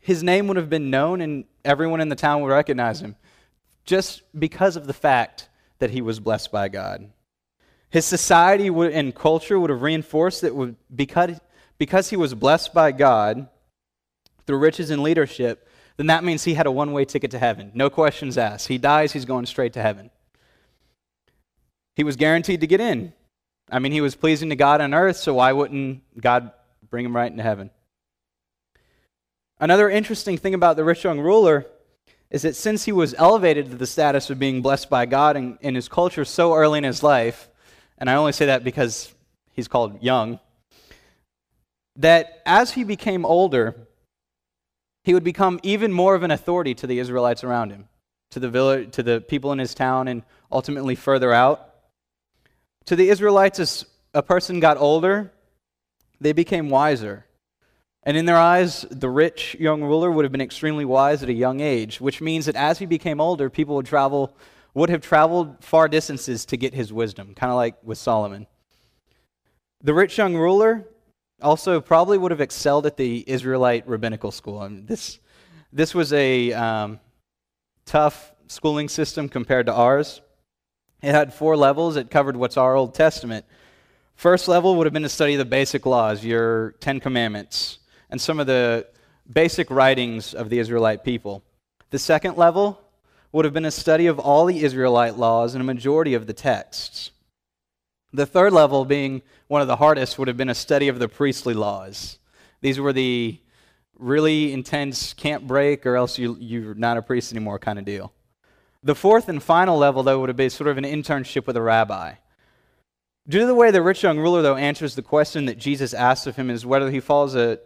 his 0.00 0.24
name 0.24 0.48
would 0.48 0.56
have 0.56 0.68
been 0.68 0.90
known 0.90 1.20
and 1.20 1.44
everyone 1.64 2.00
in 2.00 2.08
the 2.08 2.16
town 2.16 2.42
would 2.42 2.48
recognize 2.48 3.00
him 3.00 3.14
just 3.84 4.22
because 4.36 4.74
of 4.74 4.88
the 4.88 4.92
fact 4.92 5.48
that 5.78 5.90
he 5.90 6.02
was 6.02 6.18
blessed 6.18 6.50
by 6.50 6.68
God. 6.68 7.08
His 7.88 8.04
society 8.04 8.68
would, 8.68 8.92
and 8.92 9.14
culture 9.14 9.60
would 9.60 9.70
have 9.70 9.82
reinforced 9.82 10.40
that 10.40 10.76
because, 10.94 11.40
because 11.78 12.10
he 12.10 12.16
was 12.16 12.34
blessed 12.34 12.74
by 12.74 12.90
God 12.90 13.48
through 14.46 14.58
riches 14.58 14.90
and 14.90 15.04
leadership, 15.04 15.68
then 15.98 16.08
that 16.08 16.24
means 16.24 16.42
he 16.42 16.54
had 16.54 16.66
a 16.66 16.72
one 16.72 16.92
way 16.92 17.04
ticket 17.04 17.30
to 17.30 17.38
heaven. 17.38 17.70
No 17.74 17.90
questions 17.90 18.36
asked. 18.36 18.66
He 18.66 18.78
dies, 18.78 19.12
he's 19.12 19.24
going 19.24 19.46
straight 19.46 19.74
to 19.74 19.82
heaven. 19.82 20.10
He 21.94 22.02
was 22.02 22.16
guaranteed 22.16 22.60
to 22.62 22.66
get 22.66 22.80
in. 22.80 23.12
I 23.70 23.78
mean, 23.78 23.92
he 23.92 24.00
was 24.00 24.16
pleasing 24.16 24.48
to 24.48 24.56
God 24.56 24.80
on 24.80 24.94
earth, 24.94 25.16
so 25.16 25.34
why 25.34 25.52
wouldn't 25.52 26.02
God 26.20 26.50
bring 26.92 27.06
him 27.06 27.16
right 27.16 27.30
into 27.30 27.42
heaven? 27.42 27.70
Another 29.58 29.88
interesting 29.88 30.36
thing 30.36 30.52
about 30.52 30.76
the 30.76 30.84
rich 30.84 31.02
young 31.04 31.18
ruler 31.18 31.66
is 32.30 32.42
that 32.42 32.54
since 32.54 32.84
he 32.84 32.92
was 32.92 33.14
elevated 33.14 33.70
to 33.70 33.76
the 33.76 33.86
status 33.86 34.28
of 34.28 34.38
being 34.38 34.60
blessed 34.60 34.90
by 34.90 35.06
God 35.06 35.36
in, 35.36 35.58
in 35.62 35.74
his 35.74 35.88
culture 35.88 36.24
so 36.24 36.54
early 36.54 36.78
in 36.78 36.84
his 36.84 37.02
life, 37.02 37.48
and 37.96 38.10
I 38.10 38.14
only 38.14 38.32
say 38.32 38.46
that 38.46 38.62
because 38.62 39.14
he's 39.52 39.68
called 39.68 40.02
young, 40.02 40.38
that 41.96 42.42
as 42.44 42.72
he 42.72 42.84
became 42.84 43.24
older, 43.24 43.74
he 45.02 45.14
would 45.14 45.24
become 45.24 45.60
even 45.62 45.92
more 45.92 46.14
of 46.14 46.22
an 46.22 46.30
authority 46.30 46.74
to 46.74 46.86
the 46.86 46.98
Israelites 46.98 47.42
around 47.42 47.70
him, 47.70 47.88
to 48.32 48.40
the 48.40 48.50
village, 48.50 48.92
to 48.92 49.02
the 49.02 49.20
people 49.20 49.50
in 49.52 49.58
his 49.58 49.74
town, 49.74 50.08
and 50.08 50.24
ultimately 50.50 50.94
further 50.94 51.32
out. 51.32 51.74
To 52.86 52.96
the 52.96 53.08
Israelites, 53.08 53.58
as 53.60 53.86
a 54.12 54.22
person 54.22 54.60
got 54.60 54.76
older, 54.76 55.32
they 56.22 56.32
became 56.32 56.68
wiser. 56.68 57.26
And 58.04 58.16
in 58.16 58.26
their 58.26 58.36
eyes, 58.36 58.84
the 58.90 59.08
rich 59.08 59.56
young 59.60 59.82
ruler 59.82 60.10
would 60.10 60.24
have 60.24 60.32
been 60.32 60.40
extremely 60.40 60.84
wise 60.84 61.22
at 61.22 61.28
a 61.28 61.34
young 61.34 61.60
age, 61.60 62.00
which 62.00 62.20
means 62.20 62.46
that 62.46 62.56
as 62.56 62.78
he 62.78 62.86
became 62.86 63.20
older, 63.20 63.48
people 63.48 63.76
would 63.76 63.86
travel 63.86 64.36
would 64.74 64.88
have 64.88 65.02
traveled 65.02 65.62
far 65.62 65.86
distances 65.86 66.46
to 66.46 66.56
get 66.56 66.72
his 66.72 66.92
wisdom, 66.92 67.34
kind 67.34 67.50
of 67.50 67.56
like 67.56 67.76
with 67.82 67.98
Solomon. 67.98 68.46
The 69.82 69.92
rich 69.92 70.16
young 70.16 70.34
ruler, 70.34 70.86
also 71.42 71.80
probably 71.80 72.16
would 72.16 72.30
have 72.30 72.40
excelled 72.40 72.86
at 72.86 72.96
the 72.96 73.24
Israelite 73.26 73.86
rabbinical 73.86 74.30
school. 74.30 74.58
I 74.60 74.68
mean, 74.68 74.86
this, 74.86 75.18
this 75.72 75.94
was 75.94 76.12
a 76.12 76.52
um, 76.52 77.00
tough 77.84 78.32
schooling 78.46 78.88
system 78.88 79.28
compared 79.28 79.66
to 79.66 79.74
ours. 79.74 80.22
It 81.02 81.10
had 81.10 81.34
four 81.34 81.56
levels. 81.56 81.96
It 81.96 82.10
covered 82.10 82.36
what's 82.36 82.56
our 82.56 82.76
Old 82.76 82.94
Testament. 82.94 83.44
First 84.22 84.46
level 84.46 84.76
would 84.76 84.86
have 84.86 84.92
been 84.92 85.02
to 85.02 85.08
study 85.08 85.34
of 85.34 85.40
the 85.40 85.44
basic 85.44 85.84
laws, 85.84 86.24
your 86.24 86.76
Ten 86.78 87.00
Commandments, 87.00 87.80
and 88.08 88.20
some 88.20 88.38
of 88.38 88.46
the 88.46 88.86
basic 89.28 89.68
writings 89.68 90.32
of 90.32 90.48
the 90.48 90.60
Israelite 90.60 91.02
people. 91.02 91.42
The 91.90 91.98
second 91.98 92.36
level 92.36 92.80
would 93.32 93.44
have 93.44 93.52
been 93.52 93.64
a 93.64 93.72
study 93.72 94.06
of 94.06 94.20
all 94.20 94.44
the 94.44 94.62
Israelite 94.62 95.18
laws 95.18 95.56
and 95.56 95.60
a 95.60 95.64
majority 95.64 96.14
of 96.14 96.28
the 96.28 96.32
texts. 96.32 97.10
The 98.12 98.24
third 98.24 98.52
level, 98.52 98.84
being 98.84 99.22
one 99.48 99.60
of 99.60 99.66
the 99.66 99.74
hardest, 99.74 100.20
would 100.20 100.28
have 100.28 100.36
been 100.36 100.50
a 100.50 100.54
study 100.54 100.86
of 100.86 101.00
the 101.00 101.08
priestly 101.08 101.52
laws. 101.52 102.20
These 102.60 102.78
were 102.78 102.92
the 102.92 103.40
really 103.98 104.52
intense 104.52 105.14
can't 105.14 105.48
break 105.48 105.84
or 105.84 105.96
else 105.96 106.16
you, 106.16 106.36
you're 106.38 106.74
not 106.76 106.96
a 106.96 107.02
priest 107.02 107.32
anymore 107.32 107.58
kind 107.58 107.76
of 107.76 107.84
deal. 107.84 108.12
The 108.84 108.94
fourth 108.94 109.28
and 109.28 109.42
final 109.42 109.76
level, 109.76 110.04
though, 110.04 110.20
would 110.20 110.28
have 110.28 110.36
been 110.36 110.50
sort 110.50 110.68
of 110.68 110.78
an 110.78 110.84
internship 110.84 111.44
with 111.44 111.56
a 111.56 111.62
rabbi. 111.62 112.12
Due 113.28 113.40
to 113.40 113.46
the 113.46 113.54
way 113.54 113.70
the 113.70 113.82
rich 113.82 114.02
young 114.02 114.18
ruler, 114.18 114.42
though, 114.42 114.56
answers 114.56 114.96
the 114.96 115.02
question 115.02 115.44
that 115.44 115.56
Jesus 115.56 115.94
asks 115.94 116.26
of 116.26 116.34
him 116.34 116.50
is 116.50 116.66
whether 116.66 116.90
he 116.90 116.98
follows 116.98 117.34
the 117.34 117.60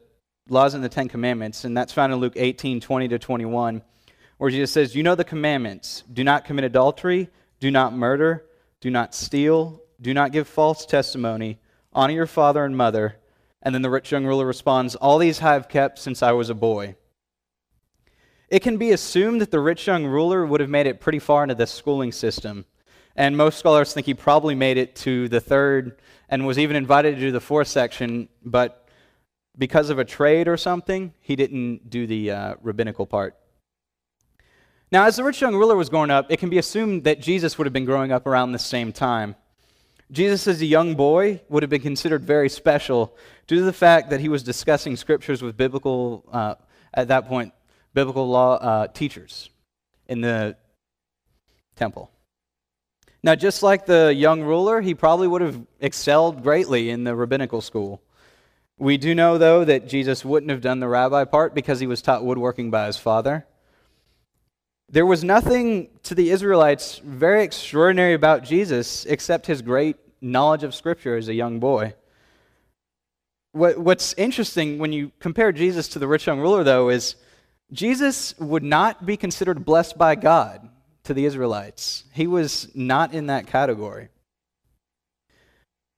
laws 0.51 0.75
in 0.75 0.83
the 0.83 0.89
Ten 0.89 1.09
Commandments, 1.09 1.65
and 1.65 1.75
that's 1.75 1.95
found 1.95 2.13
in 2.13 2.19
Luke 2.19 2.35
18 2.37 2.81
20 2.81 3.09
to 3.09 3.19
21, 3.19 3.83
where 4.37 4.51
Jesus 4.51 4.71
says, 4.71 4.95
You 4.95 5.03
know 5.03 5.15
the 5.15 5.25
commandments 5.25 6.05
do 6.13 6.23
not 6.23 6.45
commit 6.45 6.65
adultery, 6.65 7.31
do 7.59 7.71
not 7.71 7.95
murder, 7.95 8.45
do 8.83 8.91
not 8.91 9.15
steal, 9.15 9.81
do 10.01 10.13
not 10.13 10.31
give 10.31 10.47
false 10.47 10.85
testimony, 10.85 11.59
honor 11.93 12.13
your 12.13 12.27
father 12.27 12.63
and 12.63 12.77
mother. 12.77 13.17
And 13.63 13.75
then 13.75 13.83
the 13.83 13.91
rich 13.91 14.13
young 14.13 14.27
ruler 14.27 14.45
responds, 14.45 14.95
All 14.95 15.17
these 15.17 15.41
I 15.41 15.55
have 15.55 15.71
kept 15.71 15.99
since 15.99 16.23
I 16.23 16.33
was 16.33 16.51
a 16.51 16.55
boy. 16.55 16.97
It 18.51 18.61
can 18.61 18.77
be 18.77 18.93
assumed 18.93 19.41
that 19.41 19.51
the 19.51 19.59
rich 19.59 19.87
young 19.87 20.05
ruler 20.05 20.45
would 20.45 20.61
have 20.61 20.71
made 20.71 20.87
it 20.87 21.01
pretty 21.01 21.19
far 21.19 21.43
into 21.43 21.55
the 21.55 21.67
schooling 21.67 22.13
system. 22.13 22.67
And 23.17 23.37
most 23.37 23.59
scholars 23.59 23.95
think 23.95 24.07
he 24.07 24.15
probably 24.15 24.55
made 24.55 24.77
it 24.77 24.95
to 24.97 25.29
the 25.29 25.41
third 25.41 25.99
and 26.29 26.47
was 26.47 26.59
even 26.59 26.77
invited 26.77 27.15
to 27.15 27.21
do 27.21 27.33
the 27.33 27.41
fourth 27.41 27.69
section, 27.69 28.29
but 28.45 28.87
because 29.57 29.89
of 29.89 29.99
a 29.99 30.05
trade 30.05 30.49
or 30.49 30.57
something, 30.59 31.15
he 31.21 31.35
didn't 31.35 31.89
do 31.89 32.07
the 32.07 32.31
uh, 32.31 32.55
rabbinical 32.61 33.07
part. 33.07 33.35
Now, 34.93 35.05
as 35.05 35.17
the 35.17 35.25
rich 35.25 35.41
young 35.41 35.57
ruler 35.57 35.77
was 35.77 35.89
growing 35.89 36.11
up, 36.11 36.31
it 36.31 36.39
can 36.39 36.51
be 36.51 36.59
assumed 36.59 37.05
that 37.05 37.21
Jesus 37.21 37.57
would 37.57 37.67
have 37.67 37.73
been 37.73 37.87
growing 37.87 38.13
up 38.13 38.27
around 38.27 38.53
the 38.53 38.59
same 38.59 38.93
time. 38.93 39.35
Jesus, 40.13 40.47
as 40.47 40.61
a 40.61 40.67
young 40.67 40.95
boy, 40.95 41.41
would 41.49 41.63
have 41.63 41.71
been 41.71 41.81
considered 41.81 42.23
very 42.23 42.49
special 42.49 43.17
due 43.47 43.57
to 43.57 43.65
the 43.65 43.73
fact 43.73 44.11
that 44.11 44.21
he 44.21 44.29
was 44.29 44.43
discussing 44.43 44.95
scriptures 44.95 45.43
with 45.43 45.57
biblical, 45.57 46.25
uh, 46.31 46.55
at 46.95 47.09
that 47.09 47.27
point, 47.27 47.53
biblical 47.95 48.29
law 48.29 48.57
uh, 48.57 48.87
teachers 48.89 49.49
in 50.07 50.21
the 50.21 50.57
temple. 51.75 52.11
Now, 53.23 53.35
just 53.35 53.63
like 53.63 53.87
the 53.87 54.15
young 54.15 54.43
ruler, 54.43 54.81
he 54.81 54.95
probably 54.95 55.27
would 55.27 55.43
have 55.43 55.61
excelled 55.81 56.43
greatly 56.43 56.91
in 56.91 57.05
the 57.05 57.15
rabbinical 57.15 57.61
school. 57.61 58.03
We 58.79 58.99
do 58.99 59.15
know, 59.15 59.39
though, 59.39 59.65
that 59.65 59.89
Jesus 59.89 60.25
wouldn't 60.25 60.51
have 60.51 60.61
done 60.61 60.81
the 60.81 60.89
rabbi 60.89 61.25
part 61.25 61.55
because 61.55 61.81
he 61.81 61.87
was 61.87 62.03
taught 62.03 62.25
woodworking 62.25 62.71
by 62.71 62.87
his 62.87 62.99
father. 62.99 63.47
There 64.89 65.07
was 65.07 65.25
nothing 65.25 65.89
to 66.05 66.15
the 66.15 66.31
Israelites 66.31 66.99
very 66.99 67.43
extraordinary 67.43 68.13
about 68.13 68.45
Jesus 68.45 69.05
except 69.07 69.47
his 69.47 69.63
great 69.63 69.97
knowledge 70.21 70.63
of 70.63 70.75
Scripture 70.75 71.17
as 71.17 71.29
a 71.29 71.35
young 71.35 71.59
boy. 71.59 71.95
What, 73.53 73.79
what's 73.79 74.13
interesting 74.15 74.79
when 74.79 74.93
you 74.93 75.11
compare 75.19 75.51
Jesus 75.51 75.89
to 75.89 75.99
the 75.99 76.07
rich 76.07 76.27
young 76.27 76.39
ruler, 76.39 76.63
though, 76.63 76.91
is 76.91 77.17
Jesus 77.73 78.39
would 78.39 78.63
not 78.63 79.07
be 79.07 79.17
considered 79.17 79.65
blessed 79.65 79.97
by 79.99 80.15
God 80.15 80.69
to 81.07 81.15
the 81.15 81.25
Israelites. 81.25 82.05
He 82.13 82.27
was 82.27 82.69
not 82.75 83.13
in 83.13 83.27
that 83.27 83.47
category. 83.47 84.09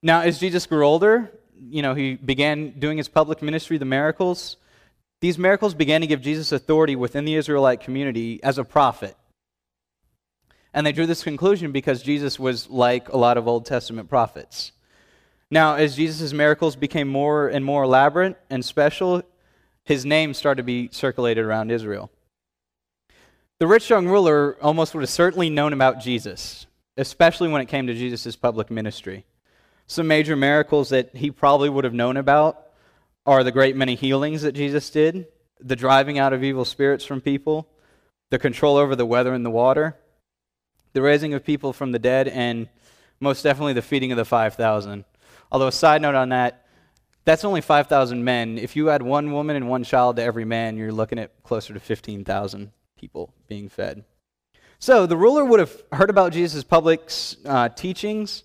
Now, 0.03 0.21
as 0.21 0.38
Jesus 0.38 0.67
grew 0.67 0.87
older, 0.87 1.31
you 1.61 1.83
know, 1.83 1.95
he 1.95 2.15
began 2.15 2.79
doing 2.79 2.99
his 2.99 3.09
public 3.09 3.43
ministry, 3.43 3.79
the 3.79 3.85
miracles. 3.85 4.57
These 5.21 5.38
miracles 5.38 5.75
began 5.75 6.00
to 6.03 6.07
give 6.07 6.21
Jesus 6.21 6.53
authority 6.53 6.95
within 6.95 7.25
the 7.25 7.35
Israelite 7.35 7.81
community 7.81 8.41
as 8.43 8.59
a 8.59 8.65
prophet. 8.65 9.17
And 10.73 10.87
they 10.87 10.93
drew 10.93 11.07
this 11.07 11.25
conclusion 11.25 11.73
because 11.73 12.03
Jesus 12.03 12.38
was 12.38 12.71
like 12.71 13.09
a 13.09 13.17
lot 13.17 13.37
of 13.37 13.49
Old 13.49 13.67
Testament 13.67 14.09
prophets. 14.09 14.73
Now, 15.50 15.75
as 15.75 15.97
Jesus' 15.97 16.33
miracles 16.33 16.77
became 16.77 17.09
more 17.09 17.49
and 17.49 17.65
more 17.65 17.85
elaborate 17.85 18.37
and 18.50 18.65
special, 18.65 19.23
his 19.85 20.05
name 20.05 20.35
started 20.35 20.59
to 20.59 20.62
be 20.62 20.91
circulated 20.93 21.45
around 21.45 21.73
Israel. 21.73 22.11
The 23.61 23.67
rich 23.67 23.91
young 23.91 24.07
ruler 24.07 24.57
almost 24.62 24.95
would 24.95 25.00
have 25.00 25.11
certainly 25.11 25.50
known 25.50 25.73
about 25.73 25.99
Jesus, 25.99 26.69
especially 26.97 27.49
when 27.49 27.61
it 27.61 27.67
came 27.67 27.88
to 27.88 27.95
Jesus' 27.95 28.37
public 28.37 28.71
ministry. 28.71 29.27
Some 29.88 30.07
major 30.07 30.37
miracles 30.37 30.91
that 30.91 31.17
he 31.17 31.33
probably 31.33 31.69
would 31.69 31.83
have 31.83 31.93
known 31.95 32.17
about 32.17 32.69
are 33.27 33.43
the 33.43 33.50
great 33.50 33.75
many 33.75 33.97
healings 33.97 34.43
that 34.43 34.53
Jesus 34.53 34.88
did, 34.91 35.27
the 35.59 35.75
driving 35.75 36.21
out 36.21 36.33
of 36.33 36.45
evil 36.45 36.65
spirits 36.65 37.05
from 37.05 37.21
people, 37.21 37.69
the 38.31 38.38
control 38.38 38.77
over 38.77 38.95
the 38.95 39.05
weather 39.05 39.35
and 39.35 39.45
the 39.45 39.50
water, 39.50 39.97
the 40.93 41.03
raising 41.03 41.35
of 41.35 41.45
people 41.45 41.73
from 41.73 41.91
the 41.91 41.99
dead, 41.99 42.29
and 42.29 42.69
most 43.19 43.43
definitely 43.43 43.73
the 43.73 43.83
feeding 43.83 44.12
of 44.12 44.19
the 44.19 44.25
5,000. 44.25 45.05
Although, 45.50 45.67
a 45.67 45.73
side 45.73 46.00
note 46.00 46.15
on 46.15 46.29
that, 46.29 46.65
that's 47.25 47.45
only 47.45 47.61
5,000 47.61 48.23
men. 48.23 48.57
If 48.57 48.77
you 48.77 48.88
add 48.88 49.03
one 49.03 49.33
woman 49.33 49.57
and 49.57 49.69
one 49.69 49.83
child 49.83 50.15
to 50.17 50.23
every 50.23 50.45
man, 50.45 50.77
you're 50.77 50.93
looking 50.93 51.19
at 51.19 51.43
closer 51.43 51.75
to 51.75 51.81
15,000 51.81 52.71
people 52.99 53.33
being 53.49 53.69
fed. 53.69 54.05
So 54.78 55.07
the 55.07 55.17
ruler 55.17 55.45
would 55.45 55.61
have 55.61 55.83
heard 55.93 56.11
about 56.11 56.33
Jesus' 56.33 56.62
public 56.64 57.11
uh, 57.45 57.69
teachings, 57.71 58.45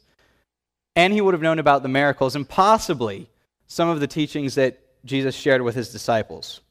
and 0.95 1.13
he 1.13 1.21
would 1.21 1.33
have 1.33 1.41
known 1.41 1.59
about 1.59 1.83
the 1.83 1.89
miracles, 1.89 2.35
and 2.35 2.47
possibly 2.47 3.29
some 3.67 3.89
of 3.89 3.99
the 3.99 4.07
teachings 4.07 4.55
that 4.55 4.79
Jesus 5.05 5.35
shared 5.35 5.61
with 5.61 5.75
his 5.75 5.91
disciples. 5.91 6.61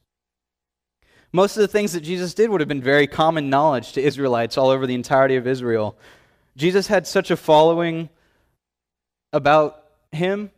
Most 1.33 1.57
of 1.57 1.63
the 1.63 1.69
things 1.69 1.93
that 1.93 2.03
Jesus 2.03 2.35
did 2.35 2.51
would 2.51 2.61
have 2.61 2.69
been 2.69 2.83
very 2.83 3.07
common 3.07 3.49
knowledge 3.49 3.93
to 3.93 4.03
Israelites 4.03 4.59
all 4.59 4.69
over 4.69 4.87
the 4.87 4.95
entirety 4.95 5.37
of 5.37 5.47
Israel. 5.47 5.97
Jesus 6.57 6.89
had 6.89 7.07
such 7.07 7.31
a 7.31 7.37
following 7.37 8.11
about 9.33 9.83
him 10.11 10.51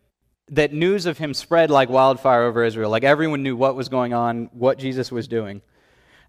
that 0.49 0.73
news 0.73 1.07
of 1.07 1.19
him 1.19 1.33
spread 1.33 1.71
like 1.71 1.89
wildfire 1.89 2.43
over 2.43 2.65
Israel. 2.65 2.91
Like 2.91 3.05
everyone 3.05 3.43
knew 3.43 3.57
what 3.57 3.77
was 3.77 3.89
going 3.89 4.13
on, 4.13 4.51
what 4.53 4.79
Jesus 4.79 5.13
was 5.13 5.29
doing. 5.29 5.63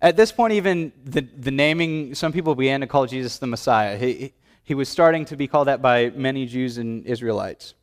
At 0.02 0.18
this 0.18 0.32
point, 0.32 0.54
even 0.54 0.92
the, 1.04 1.22
the 1.22 1.52
naming, 1.52 2.16
some 2.16 2.32
people 2.32 2.56
began 2.56 2.82
to 2.82 2.88
call 2.88 3.06
Jesus 3.06 3.38
the 3.38 3.48
Messiah. 3.48 3.98
He, 3.98 4.34
he 4.64 4.74
was 4.74 4.90
starting 4.90 5.26
to 5.26 5.38
be 5.38 5.48
called 5.48 5.68
that 5.68 5.82
by 5.82 6.10
many 6.10 6.46
Jews 6.46 6.78
and 6.78 7.06
Israelites. 7.06 7.74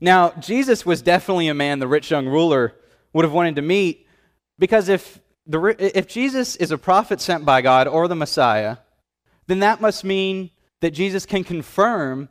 Now, 0.00 0.30
Jesus 0.30 0.84
was 0.84 1.02
definitely 1.02 1.48
a 1.48 1.54
man 1.54 1.78
the 1.78 1.86
rich 1.86 2.10
young 2.10 2.26
ruler 2.26 2.74
would 3.12 3.24
have 3.24 3.32
wanted 3.32 3.56
to 3.56 3.62
meet 3.62 4.06
because 4.58 4.88
if, 4.88 5.20
the, 5.46 5.76
if 5.96 6.06
Jesus 6.06 6.56
is 6.56 6.70
a 6.70 6.78
prophet 6.78 7.20
sent 7.20 7.44
by 7.44 7.62
God 7.62 7.86
or 7.86 8.08
the 8.08 8.16
Messiah, 8.16 8.78
then 9.46 9.60
that 9.60 9.80
must 9.80 10.04
mean 10.04 10.50
that 10.80 10.92
Jesus 10.92 11.26
can 11.26 11.44
confirm 11.44 12.28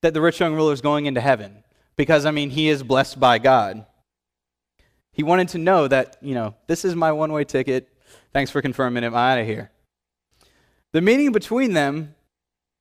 that 0.00 0.14
the 0.14 0.20
rich 0.20 0.40
young 0.40 0.54
ruler 0.54 0.72
is 0.72 0.80
going 0.80 1.06
into 1.06 1.20
heaven 1.20 1.64
because, 1.96 2.24
I 2.24 2.30
mean, 2.30 2.50
he 2.50 2.68
is 2.68 2.82
blessed 2.82 3.20
by 3.20 3.38
God. 3.38 3.86
He 5.12 5.22
wanted 5.22 5.48
to 5.50 5.58
know 5.58 5.88
that, 5.88 6.16
you 6.22 6.34
know, 6.34 6.54
this 6.66 6.84
is 6.84 6.94
my 6.94 7.12
one 7.12 7.32
way 7.32 7.44
ticket. 7.44 7.88
Thanks 8.32 8.50
for 8.50 8.62
confirming 8.62 9.04
it. 9.04 9.08
I'm 9.08 9.14
out 9.14 9.38
of 9.38 9.46
here. 9.46 9.70
The 10.92 11.00
meeting 11.00 11.32
between 11.32 11.74
them 11.74 12.14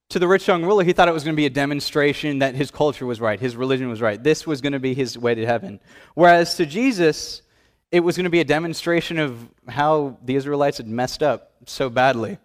to 0.10 0.20
the 0.20 0.28
rich 0.28 0.48
young 0.48 0.64
ruler, 0.64 0.84
he 0.84 0.94
thought 0.94 1.08
it 1.08 1.14
was 1.14 1.24
going 1.24 1.36
to 1.36 1.40
be 1.40 1.46
a 1.46 1.50
demonstration 1.50 2.40
that 2.40 2.56
his 2.56 2.70
culture 2.72 3.06
was 3.06 3.22
right, 3.22 3.40
his 3.40 3.56
religion 3.56 3.90
was 3.90 4.02
right. 4.02 4.22
This 4.22 4.46
was 4.46 4.60
going 4.62 4.74
to 4.74 4.80
be 4.80 4.94
his 4.94 5.18
way 5.18 5.36
to 5.36 5.46
heaven. 5.46 5.80
Whereas 6.16 6.56
to 6.56 6.66
Jesus, 6.66 7.42
it 7.92 8.02
was 8.02 8.18
going 8.18 8.26
to 8.26 8.30
be 8.30 8.42
a 8.42 8.46
demonstration 8.46 9.20
of 9.20 9.50
how 9.68 10.18
the 10.24 10.36
Israelites 10.36 10.78
had 10.78 10.88
messed 10.88 11.24
up 11.24 11.52
so 11.66 11.90
badly. 11.90 12.38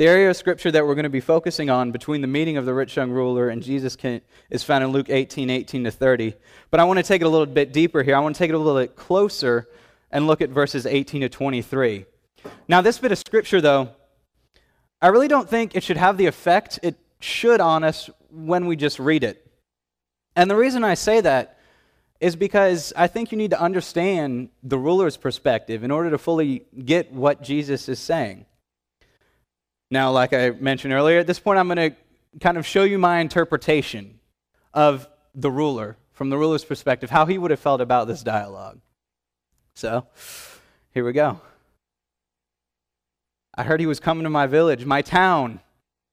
The 0.00 0.08
area 0.08 0.30
of 0.30 0.36
scripture 0.36 0.70
that 0.70 0.86
we're 0.86 0.94
going 0.94 1.02
to 1.02 1.10
be 1.10 1.20
focusing 1.20 1.68
on 1.68 1.90
between 1.90 2.22
the 2.22 2.26
meeting 2.26 2.56
of 2.56 2.64
the 2.64 2.72
rich 2.72 2.96
young 2.96 3.10
ruler 3.10 3.50
and 3.50 3.62
Jesus 3.62 3.98
is 4.48 4.62
found 4.62 4.82
in 4.82 4.92
Luke 4.92 5.10
18, 5.10 5.50
18 5.50 5.84
to 5.84 5.90
30. 5.90 6.32
But 6.70 6.80
I 6.80 6.84
want 6.84 7.00
to 7.00 7.02
take 7.02 7.20
it 7.20 7.26
a 7.26 7.28
little 7.28 7.44
bit 7.44 7.70
deeper 7.70 8.02
here. 8.02 8.16
I 8.16 8.20
want 8.20 8.34
to 8.34 8.38
take 8.38 8.48
it 8.48 8.54
a 8.54 8.58
little 8.58 8.80
bit 8.80 8.96
closer 8.96 9.68
and 10.10 10.26
look 10.26 10.40
at 10.40 10.48
verses 10.48 10.86
18 10.86 11.20
to 11.20 11.28
23. 11.28 12.06
Now, 12.66 12.80
this 12.80 12.96
bit 12.96 13.12
of 13.12 13.18
scripture, 13.18 13.60
though, 13.60 13.90
I 15.02 15.08
really 15.08 15.28
don't 15.28 15.46
think 15.46 15.76
it 15.76 15.82
should 15.82 15.98
have 15.98 16.16
the 16.16 16.24
effect 16.24 16.78
it 16.82 16.96
should 17.18 17.60
on 17.60 17.84
us 17.84 18.08
when 18.30 18.64
we 18.64 18.76
just 18.76 18.98
read 18.98 19.22
it. 19.22 19.52
And 20.34 20.50
the 20.50 20.56
reason 20.56 20.82
I 20.82 20.94
say 20.94 21.20
that 21.20 21.58
is 22.20 22.36
because 22.36 22.94
I 22.96 23.06
think 23.06 23.32
you 23.32 23.36
need 23.36 23.50
to 23.50 23.60
understand 23.60 24.48
the 24.62 24.78
ruler's 24.78 25.18
perspective 25.18 25.84
in 25.84 25.90
order 25.90 26.08
to 26.08 26.16
fully 26.16 26.64
get 26.86 27.12
what 27.12 27.42
Jesus 27.42 27.86
is 27.86 27.98
saying. 27.98 28.46
Now, 29.90 30.12
like 30.12 30.32
I 30.32 30.50
mentioned 30.50 30.92
earlier, 30.92 31.18
at 31.18 31.26
this 31.26 31.40
point, 31.40 31.58
I'm 31.58 31.66
going 31.66 31.90
to 31.90 31.96
kind 32.40 32.56
of 32.56 32.66
show 32.66 32.84
you 32.84 32.98
my 32.98 33.18
interpretation 33.18 34.20
of 34.72 35.08
the 35.34 35.50
ruler 35.50 35.96
from 36.12 36.28
the 36.28 36.36
ruler's 36.36 36.64
perspective, 36.64 37.08
how 37.08 37.24
he 37.24 37.38
would 37.38 37.50
have 37.50 37.60
felt 37.60 37.80
about 37.80 38.06
this 38.06 38.22
dialogue. 38.22 38.78
So, 39.74 40.06
here 40.92 41.04
we 41.04 41.12
go. 41.12 41.40
I 43.54 43.62
heard 43.62 43.80
he 43.80 43.86
was 43.86 44.00
coming 44.00 44.24
to 44.24 44.30
my 44.30 44.46
village, 44.46 44.84
my 44.84 45.02
town. 45.02 45.60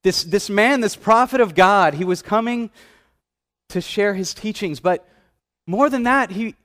This, 0.03 0.23
this 0.23 0.49
man, 0.49 0.79
this 0.79 0.95
prophet 0.95 1.41
of 1.41 1.55
God, 1.55 1.93
he 1.93 2.05
was 2.05 2.21
coming 2.21 2.71
to 3.69 3.81
share 3.81 4.13
his 4.13 4.33
teachings. 4.33 4.79
But 4.79 5.07
more 5.65 5.89
than 5.89 6.03
that, 6.03 6.31
he, 6.31 6.55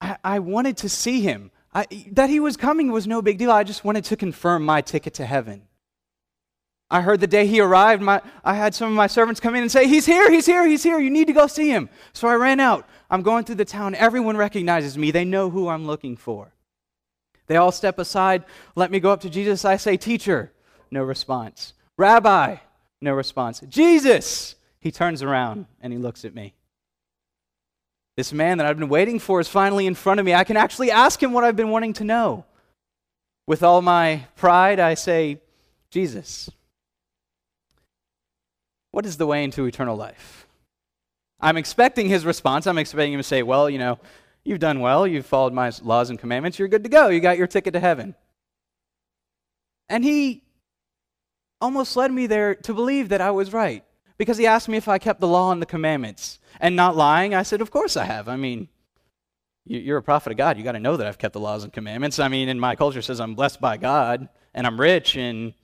I, 0.00 0.18
I 0.22 0.38
wanted 0.38 0.76
to 0.78 0.88
see 0.88 1.22
him. 1.22 1.50
I, 1.72 1.86
that 2.12 2.28
he 2.28 2.40
was 2.40 2.56
coming 2.56 2.92
was 2.92 3.06
no 3.06 3.22
big 3.22 3.38
deal. 3.38 3.50
I 3.50 3.64
just 3.64 3.84
wanted 3.84 4.04
to 4.04 4.16
confirm 4.16 4.64
my 4.64 4.80
ticket 4.82 5.14
to 5.14 5.24
heaven. 5.24 5.62
I 6.90 7.02
heard 7.02 7.20
the 7.20 7.26
day 7.26 7.46
he 7.46 7.60
arrived, 7.60 8.02
my, 8.02 8.20
I 8.44 8.54
had 8.54 8.74
some 8.74 8.88
of 8.88 8.94
my 8.94 9.06
servants 9.06 9.40
come 9.40 9.54
in 9.54 9.62
and 9.62 9.70
say, 9.70 9.86
He's 9.86 10.06
here, 10.06 10.30
he's 10.30 10.46
here, 10.46 10.66
he's 10.66 10.82
here. 10.82 10.98
You 10.98 11.10
need 11.10 11.28
to 11.28 11.32
go 11.32 11.46
see 11.46 11.70
him. 11.70 11.88
So 12.12 12.26
I 12.26 12.34
ran 12.34 12.58
out. 12.58 12.88
I'm 13.08 13.22
going 13.22 13.44
through 13.44 13.56
the 13.56 13.64
town. 13.64 13.94
Everyone 13.94 14.36
recognizes 14.36 14.98
me, 14.98 15.10
they 15.10 15.24
know 15.24 15.50
who 15.50 15.68
I'm 15.68 15.86
looking 15.86 16.16
for. 16.16 16.52
They 17.46 17.56
all 17.56 17.72
step 17.72 17.98
aside, 17.98 18.44
let 18.74 18.90
me 18.90 19.00
go 19.00 19.10
up 19.10 19.20
to 19.22 19.30
Jesus. 19.30 19.64
I 19.64 19.76
say, 19.76 19.96
Teacher, 19.96 20.52
no 20.90 21.02
response. 21.02 21.74
Rabbi, 21.96 22.56
no 23.00 23.12
response. 23.12 23.60
Jesus, 23.68 24.56
he 24.80 24.90
turns 24.90 25.22
around 25.22 25.66
and 25.80 25.92
he 25.92 25.98
looks 25.98 26.24
at 26.24 26.34
me. 26.34 26.54
This 28.16 28.32
man 28.32 28.58
that 28.58 28.66
I've 28.66 28.78
been 28.78 28.88
waiting 28.88 29.18
for 29.18 29.40
is 29.40 29.48
finally 29.48 29.86
in 29.86 29.94
front 29.94 30.20
of 30.20 30.26
me. 30.26 30.34
I 30.34 30.44
can 30.44 30.56
actually 30.56 30.90
ask 30.90 31.22
him 31.22 31.32
what 31.32 31.44
I've 31.44 31.56
been 31.56 31.70
wanting 31.70 31.92
to 31.94 32.04
know. 32.04 32.44
With 33.46 33.62
all 33.62 33.80
my 33.80 34.26
pride, 34.36 34.78
I 34.78 34.94
say, 34.94 35.40
Jesus, 35.90 36.50
what 38.90 39.06
is 39.06 39.16
the 39.16 39.26
way 39.26 39.44
into 39.44 39.66
eternal 39.66 39.96
life? 39.96 40.46
I'm 41.40 41.56
expecting 41.56 42.08
his 42.08 42.24
response. 42.24 42.66
I'm 42.66 42.78
expecting 42.78 43.14
him 43.14 43.20
to 43.20 43.24
say, 43.24 43.42
Well, 43.42 43.70
you 43.70 43.78
know, 43.78 43.98
you've 44.44 44.58
done 44.58 44.80
well. 44.80 45.06
You've 45.06 45.26
followed 45.26 45.52
my 45.52 45.70
laws 45.82 46.10
and 46.10 46.18
commandments. 46.18 46.58
You're 46.58 46.68
good 46.68 46.84
to 46.84 46.90
go. 46.90 47.08
You 47.08 47.20
got 47.20 47.38
your 47.38 47.46
ticket 47.46 47.72
to 47.74 47.80
heaven. 47.80 48.14
And 49.88 50.04
he 50.04 50.44
almost 51.60 51.96
led 51.96 52.12
me 52.12 52.26
there 52.26 52.54
to 52.54 52.74
believe 52.74 53.08
that 53.08 53.20
I 53.20 53.30
was 53.30 53.52
right 53.52 53.84
because 54.18 54.38
he 54.38 54.46
asked 54.46 54.68
me 54.68 54.76
if 54.76 54.88
I 54.88 54.98
kept 54.98 55.20
the 55.20 55.28
law 55.28 55.50
and 55.50 55.60
the 55.60 55.66
commandments. 55.66 56.38
And 56.60 56.76
not 56.76 56.96
lying, 56.96 57.34
I 57.34 57.42
said, 57.42 57.60
Of 57.60 57.70
course 57.70 57.96
I 57.96 58.04
have. 58.04 58.28
I 58.28 58.36
mean, 58.36 58.68
you're 59.64 59.98
a 59.98 60.02
prophet 60.02 60.32
of 60.32 60.36
God. 60.36 60.58
You 60.58 60.64
got 60.64 60.72
to 60.72 60.80
know 60.80 60.96
that 60.96 61.06
I've 61.06 61.18
kept 61.18 61.32
the 61.32 61.40
laws 61.40 61.64
and 61.64 61.72
commandments. 61.72 62.18
I 62.18 62.28
mean, 62.28 62.48
in 62.48 62.58
my 62.58 62.76
culture 62.76 63.02
says 63.02 63.20
I'm 63.20 63.34
blessed 63.34 63.60
by 63.60 63.76
God 63.76 64.28
and 64.52 64.66
I'm 64.66 64.80
rich 64.80 65.16
and 65.16 65.54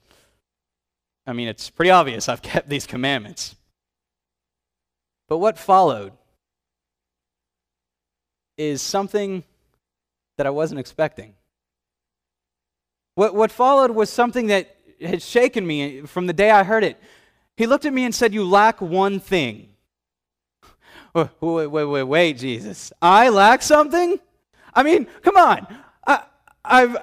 I 1.26 1.32
mean, 1.32 1.48
it's 1.48 1.70
pretty 1.70 1.90
obvious 1.90 2.28
I've 2.28 2.42
kept 2.42 2.68
these 2.68 2.86
commandments. 2.86 3.56
But 5.28 5.38
what 5.38 5.58
followed 5.58 6.12
is 8.56 8.80
something 8.80 9.42
that 10.36 10.46
I 10.46 10.50
wasn't 10.50 10.80
expecting. 10.80 11.34
What, 13.16 13.34
what 13.34 13.50
followed 13.50 13.90
was 13.90 14.10
something 14.10 14.46
that 14.48 14.76
had 15.00 15.22
shaken 15.22 15.66
me 15.66 16.02
from 16.02 16.26
the 16.26 16.32
day 16.32 16.50
I 16.50 16.62
heard 16.62 16.84
it. 16.84 17.00
He 17.56 17.66
looked 17.66 17.86
at 17.86 17.92
me 17.92 18.04
and 18.04 18.14
said, 18.14 18.34
You 18.34 18.44
lack 18.44 18.80
one 18.80 19.18
thing. 19.20 19.70
Wait, 21.14 21.30
wait, 21.40 21.86
wait, 21.86 22.02
wait, 22.02 22.36
Jesus. 22.36 22.92
I 23.00 23.30
lack 23.30 23.62
something? 23.62 24.20
I 24.74 24.82
mean, 24.82 25.06
come 25.22 25.38
on. 25.38 25.66
I, 26.06 26.24
I've, 26.62 26.98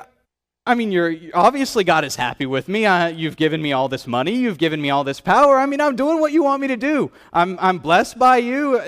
I 0.65 0.75
mean, 0.75 0.91
you're 0.91 1.15
obviously 1.34 1.84
God 1.84 2.05
is 2.05 2.15
happy 2.15 2.46
with 2.46 2.70
me. 2.70 2.86
Uh, 2.86 3.08
you've 3.08 3.36
given 3.36 3.62
me 3.62 3.74
all 3.74 3.89
this 3.89 4.08
money. 4.08 4.36
You've 4.36 4.58
given 4.58 4.82
me 4.82 4.89
all 4.89 5.03
this 5.03 5.20
power. 5.20 5.58
I 5.58 5.65
mean, 5.65 5.82
I'm 5.82 5.96
doing 5.96 6.22
what 6.22 6.32
you 6.32 6.43
want 6.43 6.62
me 6.62 6.67
to 6.70 6.77
do. 6.77 7.12
I'm, 7.34 7.58
I'm 7.60 7.79
blessed 7.79 8.17
by 8.17 8.38
you. 8.38 8.79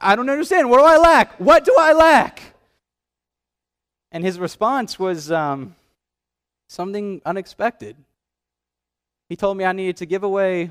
I 0.00 0.16
don't 0.16 0.30
understand. 0.30 0.70
What 0.70 0.78
do 0.78 0.84
I 0.84 0.96
lack? 0.96 1.38
What 1.38 1.64
do 1.64 1.76
I 1.78 1.92
lack? 1.92 2.54
And 4.10 4.24
his 4.24 4.38
response 4.38 4.98
was 4.98 5.30
um, 5.30 5.76
something 6.68 7.20
unexpected. 7.26 7.96
He 9.28 9.36
told 9.36 9.58
me 9.58 9.64
I 9.64 9.72
needed 9.72 9.98
to 9.98 10.06
give 10.06 10.24
away 10.24 10.70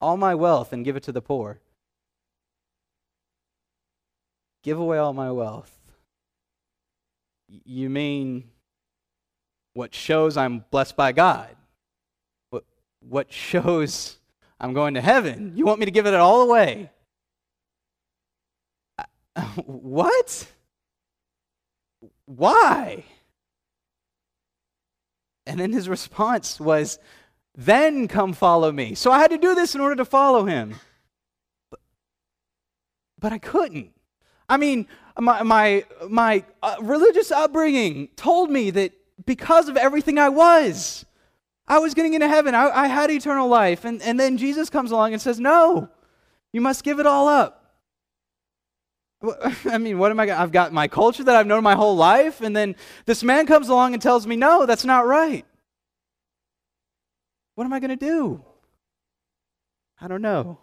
all 0.00 0.16
my 0.16 0.36
wealth 0.36 0.72
and 0.72 0.84
give 0.84 0.96
it 0.96 1.02
to 1.04 1.12
the 1.12 1.20
poor. 1.20 1.58
Give 4.62 4.78
away 4.78 4.98
all 4.98 5.12
my 5.12 5.32
wealth. 5.32 5.76
You 7.48 7.90
mean 7.90 8.44
what 9.74 9.94
shows 9.94 10.36
I'm 10.36 10.64
blessed 10.70 10.96
by 10.96 11.12
God? 11.12 11.48
What, 12.50 12.64
what 13.00 13.32
shows 13.32 14.18
I'm 14.60 14.72
going 14.72 14.94
to 14.94 15.00
heaven? 15.00 15.52
You 15.54 15.64
want 15.64 15.80
me 15.80 15.86
to 15.86 15.92
give 15.92 16.06
it 16.06 16.14
all 16.14 16.42
away? 16.42 16.90
what? 19.64 20.46
Why? 22.26 23.04
And 25.46 25.58
then 25.58 25.72
his 25.72 25.88
response 25.88 26.60
was, 26.60 26.98
Then 27.56 28.08
come 28.08 28.32
follow 28.32 28.70
me. 28.70 28.94
So 28.94 29.10
I 29.10 29.18
had 29.18 29.30
to 29.30 29.38
do 29.38 29.54
this 29.54 29.74
in 29.74 29.80
order 29.80 29.96
to 29.96 30.04
follow 30.04 30.44
him. 30.44 30.74
But, 31.70 31.80
but 33.18 33.32
I 33.32 33.38
couldn't. 33.38 33.92
I 34.48 34.56
mean, 34.56 34.86
my, 35.18 35.42
my, 35.42 35.84
my 36.08 36.44
uh, 36.62 36.76
religious 36.80 37.30
upbringing 37.30 38.08
told 38.16 38.50
me 38.50 38.70
that 38.70 38.92
because 39.26 39.68
of 39.68 39.76
everything 39.76 40.18
I 40.18 40.28
was, 40.28 41.04
I 41.66 41.78
was 41.78 41.94
getting 41.94 42.14
into 42.14 42.28
heaven. 42.28 42.54
I, 42.54 42.68
I 42.70 42.86
had 42.88 43.10
eternal 43.10 43.48
life. 43.48 43.84
And, 43.84 44.02
and 44.02 44.18
then 44.18 44.36
Jesus 44.36 44.70
comes 44.70 44.90
along 44.90 45.12
and 45.12 45.22
says, 45.22 45.38
No, 45.38 45.88
you 46.52 46.60
must 46.60 46.84
give 46.84 46.98
it 46.98 47.06
all 47.06 47.28
up. 47.28 47.60
I 49.66 49.78
mean, 49.78 49.98
what 49.98 50.10
am 50.10 50.20
I? 50.20 50.30
I've 50.30 50.52
got 50.52 50.72
my 50.72 50.88
culture 50.88 51.24
that 51.24 51.36
I've 51.36 51.46
known 51.46 51.62
my 51.62 51.74
whole 51.74 51.96
life, 51.96 52.40
and 52.40 52.56
then 52.56 52.74
this 53.04 53.22
man 53.22 53.46
comes 53.46 53.68
along 53.68 53.92
and 53.92 54.02
tells 54.02 54.26
me, 54.26 54.34
"No, 54.34 54.64
that's 54.64 54.84
not 54.84 55.06
right." 55.06 55.44
What 57.54 57.64
am 57.64 57.72
I 57.74 57.80
going 57.80 57.90
to 57.90 57.96
do? 57.96 58.42
I 60.00 60.08
don't 60.08 60.22
know. 60.22 60.58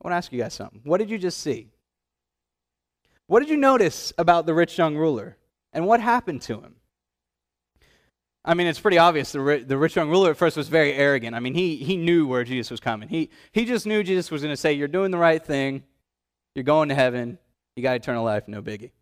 I 0.00 0.06
want 0.06 0.12
to 0.12 0.16
ask 0.16 0.32
you 0.32 0.40
guys 0.40 0.54
something. 0.54 0.82
What 0.84 0.98
did 0.98 1.10
you 1.10 1.18
just 1.18 1.40
see? 1.40 1.66
What 3.26 3.40
did 3.40 3.48
you 3.48 3.56
notice 3.56 4.12
about 4.16 4.46
the 4.46 4.54
rich 4.54 4.78
young 4.78 4.96
ruler? 4.96 5.36
And 5.76 5.86
what 5.86 6.00
happened 6.00 6.40
to 6.42 6.58
him? 6.58 6.76
I 8.42 8.54
mean, 8.54 8.66
it's 8.66 8.80
pretty 8.80 8.96
obvious. 8.96 9.30
The, 9.30 9.62
the 9.66 9.76
rich 9.76 9.94
young 9.94 10.08
ruler 10.08 10.30
at 10.30 10.38
first 10.38 10.56
was 10.56 10.68
very 10.68 10.94
arrogant. 10.94 11.36
I 11.36 11.40
mean, 11.40 11.52
he, 11.52 11.76
he 11.76 11.98
knew 11.98 12.26
where 12.26 12.44
Jesus 12.44 12.70
was 12.70 12.80
coming. 12.80 13.10
He, 13.10 13.28
he 13.52 13.66
just 13.66 13.84
knew 13.84 14.02
Jesus 14.02 14.30
was 14.30 14.40
going 14.40 14.54
to 14.54 14.56
say, 14.56 14.72
You're 14.72 14.88
doing 14.88 15.10
the 15.10 15.18
right 15.18 15.44
thing. 15.44 15.82
You're 16.54 16.64
going 16.64 16.88
to 16.88 16.94
heaven. 16.94 17.36
You 17.76 17.82
got 17.82 17.94
eternal 17.94 18.24
life. 18.24 18.48
No 18.48 18.62
biggie. 18.62 18.92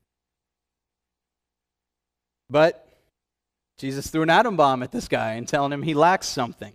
But 2.50 2.84
Jesus 3.78 4.08
threw 4.08 4.22
an 4.22 4.30
atom 4.30 4.56
bomb 4.56 4.82
at 4.82 4.90
this 4.90 5.06
guy 5.06 5.34
and 5.34 5.46
telling 5.46 5.72
him 5.72 5.82
he 5.82 5.94
lacks 5.94 6.26
something. 6.26 6.72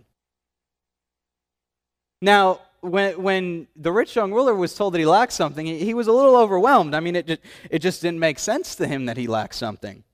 Now, 2.22 2.60
when, 2.80 3.22
when 3.22 3.66
the 3.76 3.92
rich 3.92 4.16
young 4.16 4.32
ruler 4.32 4.54
was 4.54 4.74
told 4.74 4.94
that 4.94 4.98
he 4.98 5.06
lacked 5.06 5.32
something, 5.32 5.66
he, 5.66 5.78
he 5.84 5.94
was 5.94 6.06
a 6.06 6.12
little 6.12 6.36
overwhelmed. 6.36 6.94
I 6.94 7.00
mean, 7.00 7.16
it 7.16 7.26
just, 7.26 7.40
it 7.70 7.78
just 7.80 8.02
didn't 8.02 8.20
make 8.20 8.38
sense 8.38 8.74
to 8.76 8.86
him 8.86 9.06
that 9.06 9.16
he 9.16 9.26
lacked 9.26 9.54
something. 9.54 10.04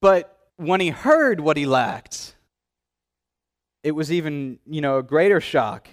But 0.00 0.50
when 0.56 0.80
he 0.80 0.90
heard 0.90 1.40
what 1.40 1.56
he 1.56 1.66
lacked, 1.66 2.34
it 3.82 3.92
was 3.92 4.12
even, 4.12 4.58
you 4.66 4.80
know, 4.80 4.98
a 4.98 5.02
greater 5.02 5.40
shock. 5.40 5.88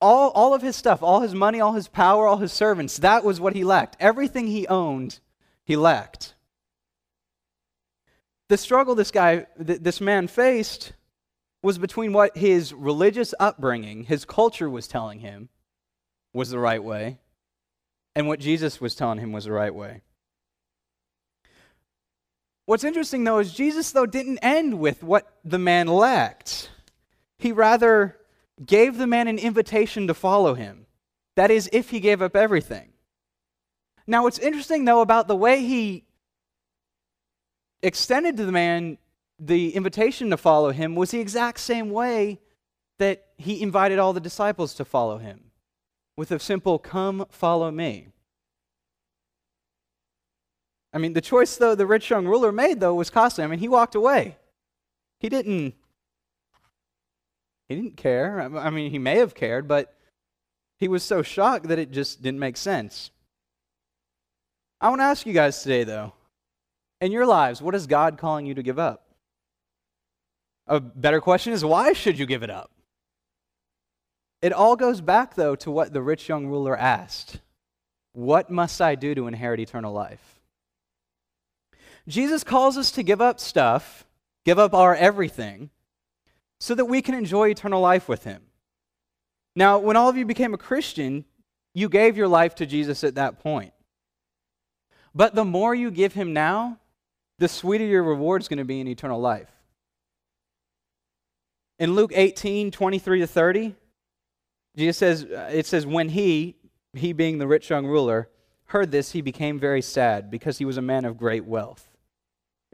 All, 0.00 0.30
all 0.30 0.54
of 0.54 0.62
his 0.62 0.76
stuff, 0.76 1.02
all 1.02 1.20
his 1.20 1.34
money, 1.34 1.60
all 1.60 1.74
his 1.74 1.86
power, 1.88 2.26
all 2.26 2.38
his 2.38 2.52
servants, 2.52 2.96
that 2.98 3.22
was 3.22 3.40
what 3.40 3.54
he 3.54 3.64
lacked. 3.64 3.96
Everything 4.00 4.46
he 4.46 4.66
owned, 4.66 5.20
he 5.62 5.76
lacked. 5.76 6.34
The 8.48 8.56
struggle 8.56 8.94
this 8.94 9.10
guy, 9.10 9.46
th- 9.64 9.80
this 9.80 10.00
man 10.00 10.26
faced 10.26 10.92
was 11.62 11.78
between 11.78 12.12
what 12.12 12.36
his 12.36 12.72
religious 12.72 13.34
upbringing, 13.38 14.04
his 14.04 14.24
culture 14.24 14.70
was 14.70 14.88
telling 14.88 15.20
him 15.20 15.48
was 16.32 16.50
the 16.50 16.58
right 16.58 16.82
way, 16.82 17.18
and 18.14 18.26
what 18.26 18.40
Jesus 18.40 18.80
was 18.80 18.94
telling 18.94 19.18
him 19.18 19.32
was 19.32 19.44
the 19.44 19.52
right 19.52 19.74
way. 19.74 20.02
What's 22.66 22.84
interesting 22.84 23.24
though 23.24 23.40
is 23.40 23.52
Jesus 23.52 23.90
though 23.90 24.06
didn't 24.06 24.38
end 24.38 24.78
with 24.78 25.02
what 25.02 25.38
the 25.44 25.58
man 25.58 25.88
lacked. 25.88 26.70
He 27.36 27.50
rather 27.50 28.16
gave 28.64 28.96
the 28.96 29.08
man 29.08 29.26
an 29.26 29.38
invitation 29.38 30.06
to 30.06 30.14
follow 30.14 30.54
him. 30.54 30.86
That 31.34 31.50
is 31.50 31.68
if 31.72 31.90
he 31.90 31.98
gave 31.98 32.22
up 32.22 32.36
everything. 32.36 32.92
Now 34.06 34.22
what's 34.22 34.38
interesting 34.38 34.84
though 34.84 35.00
about 35.00 35.26
the 35.26 35.34
way 35.34 35.64
he 35.64 36.04
extended 37.82 38.36
to 38.36 38.44
the 38.44 38.52
man 38.52 38.98
the 39.40 39.74
invitation 39.74 40.30
to 40.30 40.36
follow 40.36 40.70
him 40.70 40.94
was 40.94 41.10
the 41.10 41.20
exact 41.20 41.58
same 41.60 41.90
way 41.90 42.38
that 42.98 43.26
he 43.38 43.62
invited 43.62 43.98
all 43.98 44.12
the 44.12 44.20
disciples 44.20 44.74
to 44.74 44.84
follow 44.84 45.18
him 45.18 45.50
with 46.16 46.30
a 46.30 46.38
simple, 46.38 46.78
Come, 46.78 47.24
follow 47.30 47.70
me. 47.70 48.08
I 50.92 50.98
mean, 50.98 51.14
the 51.14 51.22
choice, 51.22 51.56
though, 51.56 51.74
the 51.74 51.86
rich 51.86 52.10
young 52.10 52.26
ruler 52.26 52.52
made, 52.52 52.80
though, 52.80 52.94
was 52.94 53.08
costly. 53.08 53.42
I 53.42 53.46
mean, 53.46 53.60
he 53.60 53.68
walked 53.68 53.94
away. 53.94 54.36
He 55.18 55.28
didn't. 55.28 55.74
He 57.68 57.74
didn't 57.76 57.96
care. 57.96 58.40
I 58.40 58.68
mean, 58.70 58.90
he 58.90 58.98
may 58.98 59.16
have 59.16 59.34
cared, 59.34 59.66
but 59.66 59.94
He 60.78 60.88
was 60.88 61.02
so 61.02 61.22
shocked 61.22 61.68
that 61.68 61.78
it 61.78 61.90
just 61.90 62.22
didn't 62.22 62.40
make 62.40 62.56
sense. 62.56 63.10
I 64.80 64.88
want 64.88 65.00
to 65.00 65.04
ask 65.04 65.26
you 65.26 65.34
guys 65.34 65.62
today, 65.62 65.84
though, 65.84 66.14
in 67.00 67.12
your 67.12 67.26
lives, 67.26 67.60
what 67.60 67.74
is 67.74 67.86
God 67.86 68.16
calling 68.18 68.46
you 68.46 68.54
to 68.54 68.62
give 68.62 68.78
up? 68.78 69.09
A 70.70 70.78
better 70.78 71.20
question 71.20 71.52
is, 71.52 71.64
why 71.64 71.92
should 71.92 72.16
you 72.16 72.26
give 72.26 72.44
it 72.44 72.48
up? 72.48 72.70
It 74.40 74.52
all 74.52 74.76
goes 74.76 75.00
back, 75.00 75.34
though, 75.34 75.56
to 75.56 75.70
what 75.70 75.92
the 75.92 76.00
rich 76.00 76.28
young 76.28 76.46
ruler 76.46 76.76
asked 76.76 77.40
What 78.12 78.50
must 78.50 78.80
I 78.80 78.94
do 78.94 79.14
to 79.16 79.26
inherit 79.26 79.60
eternal 79.60 79.92
life? 79.92 80.40
Jesus 82.08 82.44
calls 82.44 82.78
us 82.78 82.92
to 82.92 83.02
give 83.02 83.20
up 83.20 83.40
stuff, 83.40 84.06
give 84.44 84.58
up 84.58 84.72
our 84.72 84.94
everything, 84.94 85.70
so 86.60 86.74
that 86.76 86.86
we 86.86 87.02
can 87.02 87.14
enjoy 87.14 87.48
eternal 87.48 87.80
life 87.80 88.08
with 88.08 88.24
Him. 88.24 88.42
Now, 89.56 89.78
when 89.78 89.96
all 89.96 90.08
of 90.08 90.16
you 90.16 90.24
became 90.24 90.54
a 90.54 90.58
Christian, 90.58 91.24
you 91.74 91.88
gave 91.88 92.16
your 92.16 92.28
life 92.28 92.54
to 92.56 92.66
Jesus 92.66 93.02
at 93.02 93.16
that 93.16 93.40
point. 93.40 93.72
But 95.14 95.34
the 95.34 95.44
more 95.44 95.74
you 95.74 95.90
give 95.90 96.14
Him 96.14 96.32
now, 96.32 96.78
the 97.38 97.48
sweeter 97.48 97.84
your 97.84 98.04
reward 98.04 98.42
is 98.42 98.48
going 98.48 98.58
to 98.58 98.64
be 98.64 98.80
in 98.80 98.86
eternal 98.86 99.20
life. 99.20 99.50
In 101.80 101.94
Luke 101.94 102.12
18 102.14 102.70
23 102.70 103.20
to 103.20 103.26
30, 103.26 103.74
Jesus 104.76 104.98
says, 104.98 105.24
uh, 105.24 105.50
it 105.50 105.66
says, 105.66 105.86
when 105.86 106.10
he, 106.10 106.56
he 106.92 107.12
being 107.14 107.38
the 107.38 107.46
rich 107.46 107.70
young 107.70 107.86
ruler, 107.86 108.28
heard 108.66 108.90
this, 108.90 109.12
he 109.12 109.22
became 109.22 109.58
very 109.58 109.80
sad 109.80 110.30
because 110.30 110.58
he 110.58 110.66
was 110.66 110.76
a 110.76 110.82
man 110.82 111.06
of 111.06 111.16
great 111.16 111.46
wealth. 111.46 111.90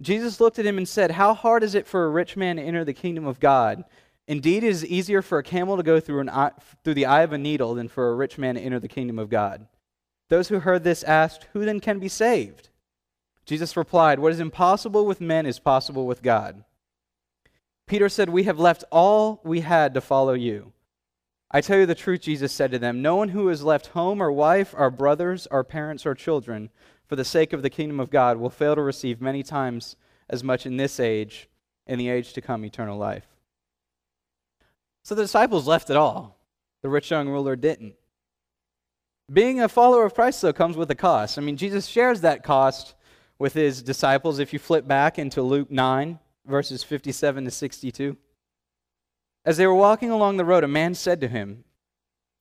Jesus 0.03 0.41
looked 0.41 0.59
at 0.59 0.67
him 0.67 0.77
and 0.77 0.89
said, 0.89 1.13
How 1.13 1.35
hard 1.35 1.63
is 1.63 1.77
it 1.77 1.87
for 1.87 2.05
a 2.05 2.11
rich 2.11 2.37
man 2.37 2.57
to 2.57 2.63
enter 2.63 2.85
the 2.85 2.93
kingdom 2.93 3.27
of 3.27 3.41
God? 3.41 3.85
Indeed, 4.27 4.65
it 4.65 4.69
is 4.69 4.85
easier 4.85 5.23
for 5.23 5.39
a 5.39 5.45
camel 5.45 5.77
to 5.77 5.85
go 5.85 6.01
through, 6.01 6.21
an 6.21 6.29
eye, 6.29 6.51
through 6.83 6.95
the 6.95 7.07
eye 7.07 7.23
of 7.23 7.33
a 7.33 7.39
needle 7.39 7.77
than 7.77 7.89
for 7.89 8.11
a 8.11 8.17
rich 8.17 8.37
man 8.39 8.57
to 8.57 8.61
enter 8.61 8.81
the 8.81 8.89
kingdom 8.89 9.21
of 9.21 9.31
God. 9.31 9.69
Those 10.29 10.49
who 10.49 10.59
heard 10.59 10.83
this 10.83 11.05
asked, 11.05 11.47
Who 11.53 11.65
then 11.65 11.79
can 11.79 12.01
be 12.01 12.09
saved? 12.09 12.71
Jesus 13.45 13.77
replied, 13.77 14.19
What 14.19 14.33
is 14.33 14.41
impossible 14.41 15.07
with 15.07 15.21
men 15.21 15.47
is 15.47 15.61
possible 15.61 16.07
with 16.07 16.23
God. 16.23 16.65
Peter 17.87 18.09
said, 18.09 18.29
We 18.29 18.45
have 18.45 18.59
left 18.59 18.85
all 18.91 19.41
we 19.45 19.61
had 19.61 19.95
to 19.95 20.01
follow 20.01 20.33
you. 20.33 20.73
I 21.51 21.61
tell 21.61 21.79
you 21.79 21.87
the 21.87 21.95
truth, 21.95 22.23
Jesus 22.23 22.53
said 22.53 22.73
to 22.73 22.79
them, 22.79 23.01
No 23.01 23.17
one 23.17 23.29
who 23.29 23.49
has 23.49 23.63
left 23.63 23.89
home 23.89 24.21
or 24.21 24.33
wife, 24.33 24.75
or 24.77 24.91
brothers, 24.91 25.47
or 25.51 25.63
parents, 25.63 26.05
or 26.05 26.15
children, 26.15 26.71
for 27.07 27.15
the 27.15 27.25
sake 27.25 27.53
of 27.53 27.63
the 27.63 27.71
kingdom 27.71 28.01
of 28.01 28.11
God, 28.11 28.39
will 28.39 28.51
fail 28.51 28.75
to 28.75 28.83
receive 28.83 29.21
many 29.21 29.43
times 29.43 29.97
as 30.29 30.43
much 30.43 30.67
in 30.67 30.77
this 30.77 30.99
age, 30.99 31.49
in 31.87 31.99
the 31.99 32.09
age 32.09 32.33
to 32.33 32.41
come, 32.41 32.65
eternal 32.65 32.99
life. 32.99 33.27
So 35.05 35.15
the 35.15 35.23
disciples 35.23 35.69
left 35.69 35.89
it 35.89 35.97
all. 35.97 36.37
The 36.83 36.89
rich 36.89 37.11
young 37.13 37.29
ruler 37.29 37.55
didn't. 37.55 37.95
Being 39.33 39.61
a 39.61 39.69
follower 39.69 40.05
of 40.05 40.15
Christ, 40.15 40.43
though, 40.43 40.53
comes 40.53 40.77
with 40.77 40.91
a 40.91 40.97
cost. 40.97 41.39
I 41.39 41.43
mean, 41.43 41.57
Jesus 41.57 41.87
shares 41.87 42.21
that 42.23 42.43
cost 42.43 42.95
with 43.39 43.55
his 43.55 43.83
disciples. 43.83 44.41
If 44.41 44.53
you 44.53 44.59
flip 44.59 44.87
back 44.89 45.19
into 45.19 45.43
Luke 45.43 45.71
9, 45.71 46.19
verses 46.47 46.83
57 46.83 47.45
to 47.45 47.51
62. 47.51 48.17
As 49.45 49.57
they 49.57 49.67
were 49.67 49.75
walking 49.75 50.11
along 50.11 50.37
the 50.37 50.45
road, 50.45 50.65
a 50.65 50.69
man 50.69 50.95
said 50.95 51.21
to 51.21 51.29
him, 51.29 51.65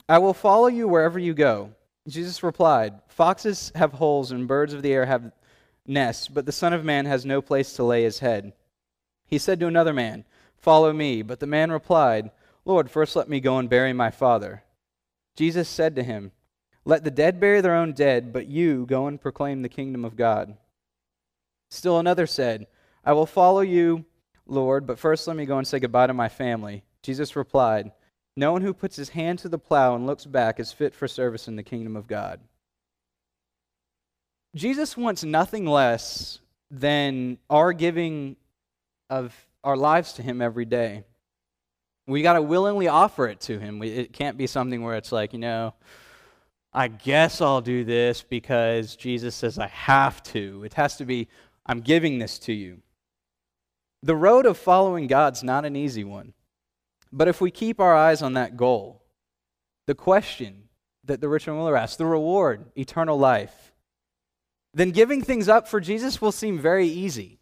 I 0.07 0.17
will 0.17 0.33
follow 0.33 0.67
you 0.67 0.87
wherever 0.87 1.19
you 1.19 1.33
go. 1.33 1.71
Jesus 2.07 2.43
replied, 2.43 2.93
Foxes 3.07 3.71
have 3.75 3.93
holes 3.93 4.31
and 4.31 4.47
birds 4.47 4.73
of 4.73 4.81
the 4.81 4.93
air 4.93 5.05
have 5.05 5.31
nests, 5.87 6.27
but 6.27 6.45
the 6.45 6.51
Son 6.51 6.73
of 6.73 6.85
Man 6.85 7.05
has 7.05 7.25
no 7.25 7.41
place 7.41 7.73
to 7.73 7.83
lay 7.83 8.03
his 8.03 8.19
head. 8.19 8.53
He 9.27 9.37
said 9.37 9.59
to 9.59 9.67
another 9.67 9.93
man, 9.93 10.25
Follow 10.57 10.93
me. 10.93 11.21
But 11.21 11.39
the 11.39 11.47
man 11.47 11.71
replied, 11.71 12.31
Lord, 12.65 12.89
first 12.89 13.15
let 13.15 13.29
me 13.29 13.39
go 13.39 13.59
and 13.59 13.69
bury 13.69 13.93
my 13.93 14.09
father. 14.09 14.63
Jesus 15.35 15.69
said 15.69 15.95
to 15.95 16.03
him, 16.03 16.31
Let 16.85 17.03
the 17.03 17.11
dead 17.11 17.39
bury 17.39 17.61
their 17.61 17.75
own 17.75 17.93
dead, 17.93 18.33
but 18.33 18.47
you 18.47 18.85
go 18.87 19.07
and 19.07 19.21
proclaim 19.21 19.61
the 19.61 19.69
kingdom 19.69 20.03
of 20.03 20.15
God. 20.15 20.57
Still 21.69 21.99
another 21.99 22.25
said, 22.25 22.67
I 23.05 23.13
will 23.13 23.27
follow 23.27 23.61
you, 23.61 24.03
Lord, 24.47 24.87
but 24.87 24.99
first 24.99 25.27
let 25.27 25.37
me 25.37 25.45
go 25.45 25.57
and 25.57 25.67
say 25.67 25.79
goodbye 25.79 26.07
to 26.07 26.13
my 26.13 26.27
family. 26.29 26.83
Jesus 27.03 27.35
replied, 27.35 27.91
No 28.35 28.51
one 28.51 28.63
who 28.63 28.73
puts 28.73 28.95
his 28.95 29.09
hand 29.09 29.39
to 29.39 29.49
the 29.49 29.59
plow 29.59 29.95
and 29.95 30.07
looks 30.07 30.25
back 30.25 30.59
is 30.59 30.71
fit 30.71 30.95
for 30.95 31.07
service 31.07 31.47
in 31.47 31.55
the 31.55 31.63
kingdom 31.63 31.95
of 31.95 32.07
God. 32.07 32.39
Jesus 34.55 34.97
wants 34.97 35.23
nothing 35.23 35.65
less 35.65 36.39
than 36.71 37.37
our 37.49 37.73
giving 37.73 38.37
of 39.09 39.35
our 39.63 39.77
lives 39.77 40.13
to 40.13 40.23
him 40.23 40.41
every 40.41 40.65
day. 40.65 41.03
We 42.07 42.21
got 42.21 42.33
to 42.33 42.41
willingly 42.41 42.87
offer 42.87 43.27
it 43.27 43.39
to 43.41 43.59
him. 43.59 43.83
it 43.83 44.13
can't 44.13 44.37
be 44.37 44.47
something 44.47 44.81
where 44.81 44.95
it's 44.95 45.11
like, 45.11 45.33
you 45.33 45.39
know, 45.39 45.73
I 46.71 46.87
guess 46.87 47.41
I'll 47.41 47.61
do 47.61 47.83
this 47.83 48.21
because 48.21 48.95
Jesus 48.95 49.35
says 49.35 49.57
I 49.57 49.67
have 49.67 50.21
to. 50.23 50.63
It 50.63 50.73
has 50.73 50.97
to 50.97 51.05
be, 51.05 51.27
I'm 51.65 51.81
giving 51.81 52.19
this 52.19 52.37
to 52.39 52.53
you. 52.53 52.81
The 54.05 54.15
road 54.15 54.45
of 54.45 54.55
following 54.55 55.07
God's 55.07 55.43
not 55.43 55.65
an 55.65 55.75
easy 55.75 56.03
one. 56.03 56.33
But 57.11 57.27
if 57.27 57.41
we 57.41 57.49
keep 57.49 57.79
our 57.79 57.95
eyes 57.95 58.21
on 58.21 58.33
that 58.33 58.55
goal, 58.55 59.01
the 59.87 59.95
question 59.95 60.69
that 61.05 61.21
the 61.21 61.27
rich 61.27 61.47
ruler 61.47 61.75
asked, 61.75 61.97
the 61.97 62.05
reward, 62.05 62.65
eternal 62.77 63.17
life, 63.17 63.73
then 64.75 64.91
giving 64.91 65.23
things 65.23 65.49
up 65.49 65.67
for 65.67 65.81
Jesus 65.81 66.21
will 66.21 66.31
seem 66.31 66.59
very 66.59 66.85
easy. 66.87 67.39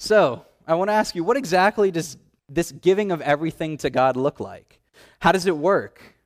So, 0.00 0.44
I 0.66 0.74
want 0.74 0.88
to 0.88 0.94
ask 0.94 1.14
you, 1.14 1.22
what 1.22 1.36
exactly 1.36 1.92
does 1.92 2.16
this 2.48 2.72
giving 2.72 3.12
of 3.12 3.20
everything 3.20 3.76
to 3.78 3.90
God 3.90 4.16
look 4.16 4.40
like? 4.40 4.80
How 5.20 5.30
does 5.30 5.46
it 5.46 5.56
work? 5.56 6.16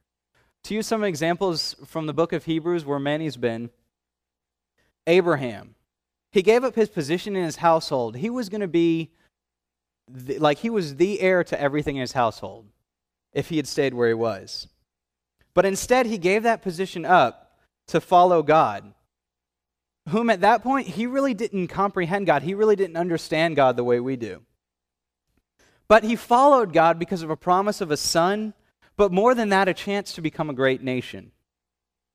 To 0.65 0.75
use 0.75 0.87
some 0.87 1.05
examples 1.05 1.77
from 1.85 2.07
the 2.07 2.15
book 2.15 2.33
of 2.33 2.47
Hebrews 2.47 2.87
where 2.87 2.99
many's 2.99 3.37
been, 3.37 3.69
Abraham, 5.07 5.75
he 6.33 6.43
gave 6.43 6.65
up 6.65 6.75
his 6.75 6.89
position 6.89 7.37
in 7.37 7.45
his 7.45 7.57
household. 7.57 8.17
He 8.17 8.31
was 8.31 8.49
going 8.49 8.63
to 8.63 8.69
be 8.69 9.13
the, 10.09 10.39
like 10.39 10.59
he 10.59 10.71
was 10.71 10.97
the 10.97 11.21
heir 11.21 11.45
to 11.45 11.61
everything 11.61 11.97
in 11.97 12.01
his 12.01 12.13
household 12.13 12.67
if 13.33 13.51
he 13.51 13.57
had 13.57 13.69
stayed 13.69 13.95
where 13.95 14.09
he 14.09 14.15
was. 14.15 14.67
But 15.55 15.67
instead, 15.67 16.07
he 16.07 16.19
gave 16.19 16.43
that 16.43 16.63
position 16.63 17.05
up 17.05 17.59
to 17.89 18.01
follow 18.01 18.43
God, 18.43 18.95
whom 20.09 20.31
at 20.31 20.41
that 20.41 20.63
point 20.63 20.89
he 20.89 21.07
really 21.07 21.35
didn't 21.35 21.69
comprehend 21.69 22.27
God. 22.27 22.43
He 22.43 22.55
really 22.55 22.77
didn't 22.77 22.97
understand 22.97 23.57
God 23.57 23.77
the 23.77 23.85
way 23.85 24.01
we 24.01 24.17
do. 24.17 24.43
But 25.89 26.05
he 26.05 26.17
followed 26.17 26.73
God 26.73 26.99
because 26.99 27.23
of 27.23 27.29
a 27.29 27.37
promise 27.37 27.83
of 27.83 27.91
a 27.91 27.99
son, 27.99 28.55
but 28.97 29.13
more 29.13 29.35
than 29.35 29.51
that, 29.51 29.69
a 29.69 29.75
chance 29.75 30.13
to 30.15 30.23
become 30.23 30.49
a 30.49 30.55
great 30.55 30.83
nation. 30.83 31.33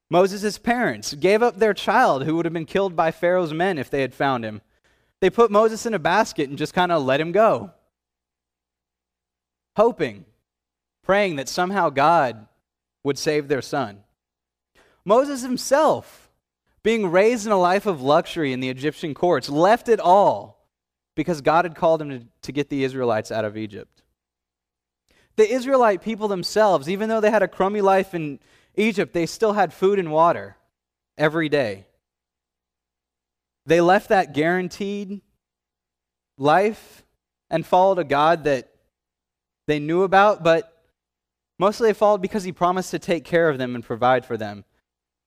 Moses' 0.10 0.58
parents 0.58 1.14
gave 1.14 1.44
up 1.44 1.58
their 1.58 1.74
child 1.74 2.24
who 2.24 2.36
would 2.36 2.46
have 2.46 2.54
been 2.54 2.66
killed 2.66 2.96
by 2.96 3.12
Pharaoh's 3.12 3.54
men 3.54 3.78
if 3.78 3.90
they 3.90 4.02
had 4.02 4.14
found 4.14 4.46
him. 4.46 4.62
They 5.20 5.30
put 5.30 5.52
Moses 5.52 5.86
in 5.86 5.94
a 5.94 6.00
basket 6.00 6.50
and 6.50 6.58
just 6.58 6.74
kind 6.74 6.92
of 6.92 7.04
let 7.04 7.20
him 7.20 7.32
go, 7.32 7.72
hoping, 9.76 10.26
praying 11.04 11.38
that 11.38 11.50
somehow 11.50 11.90
God 11.90 12.48
would 13.04 13.18
save 13.18 13.48
their 13.48 13.62
son. 13.62 14.04
Moses 15.04 15.42
himself, 15.42 16.30
being 16.84 17.10
raised 17.10 17.46
in 17.46 17.52
a 17.52 17.60
life 17.60 17.86
of 17.86 18.02
luxury 18.02 18.54
in 18.54 18.60
the 18.60 18.70
Egyptian 18.70 19.14
courts, 19.14 19.50
left 19.50 19.90
it 19.90 20.00
all 20.00 20.68
because 21.16 21.42
God 21.42 21.66
had 21.66 21.76
called 21.76 22.02
him 22.02 22.30
to, 22.44 22.52
get 22.52 22.70
the 22.70 22.84
Israelites 22.84 23.32
out 23.32 23.44
of 23.44 23.58
Egypt. 23.58 24.04
The 25.36 25.52
Israelite 25.52 26.02
people 26.02 26.28
themselves, 26.28 26.88
even 26.90 27.10
though 27.10 27.22
they 27.22 27.32
had 27.32 27.44
a 27.44 27.48
crummy 27.48 27.82
life 27.82 28.14
in 28.14 28.40
Egypt, 28.78 29.14
they 29.14 29.26
still 29.26 29.54
had 29.54 29.74
food 29.74 30.00
and 30.00 30.12
water 30.12 30.56
every 31.18 31.50
day. 31.50 31.86
They 33.66 33.82
left 33.82 34.10
that 34.10 34.34
guaranteed 34.34 35.22
life 36.38 37.04
and 37.50 37.66
followed 37.66 38.00
a 38.00 38.04
God 38.04 38.46
that 38.46 38.70
they 39.66 39.80
knew 39.80 40.04
about, 40.04 40.44
but 40.44 40.86
mostly 41.60 41.90
they 41.90 41.94
followed 41.94 42.22
because 42.22 42.44
he 42.44 42.52
promised 42.52 42.92
to 42.92 43.00
take 43.00 43.26
care 43.26 43.50
of 43.50 43.58
them 43.58 43.76
and 43.76 43.84
provide 43.84 44.26
for 44.26 44.38
them. 44.38 44.64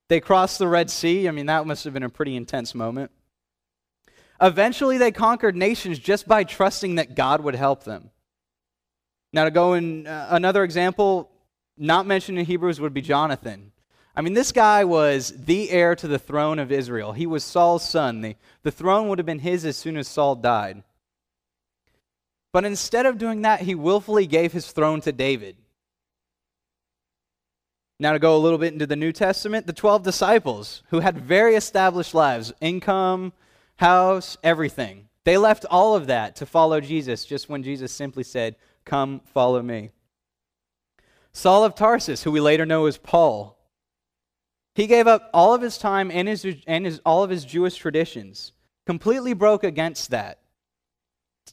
They 0.09 0.21
crossed 0.21 0.59
the 0.59 0.69
Red 0.69 0.91
Sea. 0.91 1.29
I 1.29 1.31
mean, 1.31 1.47
that 1.47 1.67
must 1.67 1.85
have 1.85 1.93
been 1.93 2.03
a 2.03 2.09
pretty 2.09 2.37
intense 2.37 2.75
moment. 2.75 3.11
Eventually, 4.41 4.97
they 4.97 5.13
conquered 5.13 5.55
nations 5.55 5.99
just 5.99 6.27
by 6.27 6.45
trusting 6.45 6.95
that 6.95 7.15
God 7.15 7.43
would 7.43 7.55
help 7.55 7.85
them. 7.85 8.11
Now, 9.33 9.45
to 9.45 9.51
go 9.51 9.75
in 9.75 10.07
uh, 10.07 10.29
another 10.31 10.65
example, 10.65 11.31
not 11.77 12.07
mentioned 12.07 12.39
in 12.39 12.47
Hebrews, 12.47 12.81
would 12.81 12.95
be 12.95 13.03
Jonathan. 13.03 13.73
I 14.15 14.23
mean, 14.23 14.35
this 14.35 14.53
guy 14.53 14.85
was 14.85 15.33
the 15.37 15.71
heir 15.71 15.95
to 15.97 16.09
the 16.09 16.19
throne 16.19 16.59
of 16.59 16.73
Israel. 16.73 17.13
He 17.13 17.27
was 17.27 17.45
Saul's 17.45 17.89
son. 17.89 18.21
The, 18.21 18.37
the 18.63 18.71
throne 18.71 19.09
would 19.09 19.19
have 19.19 19.27
been 19.27 19.39
his 19.39 19.65
as 19.65 19.77
soon 19.77 19.97
as 19.97 20.09
Saul 20.09 20.35
died. 20.35 20.83
But 22.53 22.65
instead 22.65 23.07
of 23.07 23.19
doing 23.19 23.43
that, 23.43 23.63
he 23.63 23.75
willfully 23.75 24.27
gave 24.27 24.53
his 24.53 24.73
throne 24.73 25.01
to 25.03 25.13
David. 25.13 25.57
Now, 28.01 28.13
to 28.13 28.19
go 28.19 28.35
a 28.35 28.39
little 28.39 28.59
bit 28.59 28.73
into 28.73 28.87
the 28.87 28.97
New 28.97 29.13
Testament, 29.13 29.67
the 29.67 29.73
12 29.73 30.03
disciples 30.03 30.83
who 30.89 31.01
had 31.01 31.19
very 31.19 31.55
established 31.55 32.15
lives, 32.15 32.53
income, 32.61 33.33
house, 33.77 34.39
everything. 34.43 35.09
They 35.25 35.37
left 35.37 35.67
all 35.71 35.95
of 35.95 36.07
that 36.07 36.37
to 36.37 36.47
follow 36.47 36.81
Jesus 36.81 37.27
just 37.27 37.49
when 37.49 37.63
Jesus 37.63 37.93
simply 37.93 38.25
said, 38.25 38.57
Come, 38.87 39.21
follow 39.33 39.63
me. 39.63 39.91
Saul 41.33 41.65
of 41.65 41.75
Tarsus, 41.75 42.23
who 42.23 42.33
we 42.33 42.41
later 42.41 42.67
know 42.67 42.87
as 42.87 42.99
Paul. 42.99 43.57
He 44.75 44.87
gave 44.87 45.07
up 45.07 45.31
all 45.33 45.55
of 45.55 45.63
his 45.63 45.79
time 45.79 46.11
and, 46.11 46.29
his, 46.29 46.47
and 46.67 46.85
his, 46.85 47.01
all 47.05 47.23
of 47.23 47.31
his 47.31 47.45
Jewish 47.45 47.77
traditions, 47.77 48.53
completely 48.87 49.33
broke 49.33 49.65
against 49.65 50.11
that, 50.11 50.39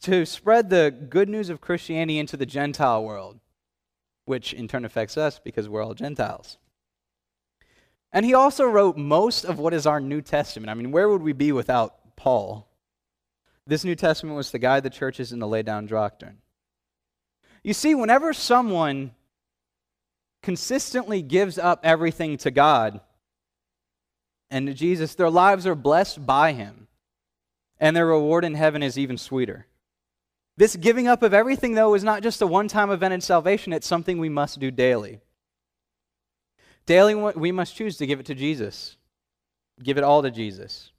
to 0.01 0.25
spread 0.25 0.69
the 0.69 0.95
good 1.09 1.29
news 1.29 1.49
of 1.49 1.61
Christianity 1.61 2.19
into 2.19 2.37
the 2.37 2.45
Gentile 2.45 3.03
world, 3.03 3.39
which 4.25 4.53
in 4.53 4.67
turn 4.67 4.85
affects 4.85 5.17
us 5.17 5.39
because 5.39 5.67
we're 5.67 5.83
all 5.83 5.93
Gentiles. 5.93 6.57
And 8.11 8.25
he 8.25 8.33
also 8.33 8.65
wrote 8.65 8.97
most 8.97 9.43
of 9.43 9.59
what 9.59 9.73
is 9.73 9.85
our 9.85 9.99
New 9.99 10.21
Testament. 10.21 10.69
I 10.69 10.73
mean, 10.75 10.91
where 10.91 11.09
would 11.09 11.21
we 11.21 11.33
be 11.33 11.51
without 11.51 12.15
Paul? 12.15 12.67
This 13.65 13.83
New 13.83 13.95
Testament 13.95 14.37
was 14.37 14.51
to 14.51 14.59
guide 14.59 14.83
the 14.83 14.89
churches 14.89 15.31
in 15.31 15.39
the 15.39 15.47
lay 15.47 15.61
down 15.61 15.87
doctrine. 15.87 16.37
You 17.63 17.73
see, 17.73 17.95
whenever 17.95 18.33
someone 18.33 19.11
consistently 20.41 21.21
gives 21.21 21.57
up 21.57 21.81
everything 21.83 22.37
to 22.37 22.51
God 22.51 23.01
and 24.49 24.67
to 24.67 24.73
Jesus, 24.73 25.15
their 25.15 25.29
lives 25.29 25.67
are 25.67 25.75
blessed 25.75 26.25
by 26.25 26.53
Him, 26.53 26.87
and 27.79 27.95
their 27.95 28.07
reward 28.07 28.45
in 28.45 28.55
heaven 28.55 28.81
is 28.81 28.97
even 28.97 29.17
sweeter. 29.17 29.67
This 30.55 30.75
giving 30.75 31.07
up 31.07 31.21
of 31.21 31.33
everything, 31.33 31.73
though, 31.75 31.93
is 31.93 32.03
not 32.03 32.23
just 32.23 32.41
a 32.41 32.47
one 32.47 32.67
time 32.67 32.89
event 32.89 33.13
in 33.13 33.21
salvation, 33.21 33.73
it's 33.73 33.87
something 33.87 34.17
we 34.17 34.29
must 34.29 34.59
do 34.59 34.71
daily. 34.71 35.19
Daily, 36.85 37.13
we 37.13 37.51
must 37.51 37.75
choose 37.75 37.97
to 37.97 38.07
give 38.07 38.19
it 38.19 38.25
to 38.27 38.35
Jesus, 38.35 38.95
give 39.83 39.97
it 39.97 40.03
all 40.03 40.21
to 40.21 40.31
Jesus. 40.31 40.91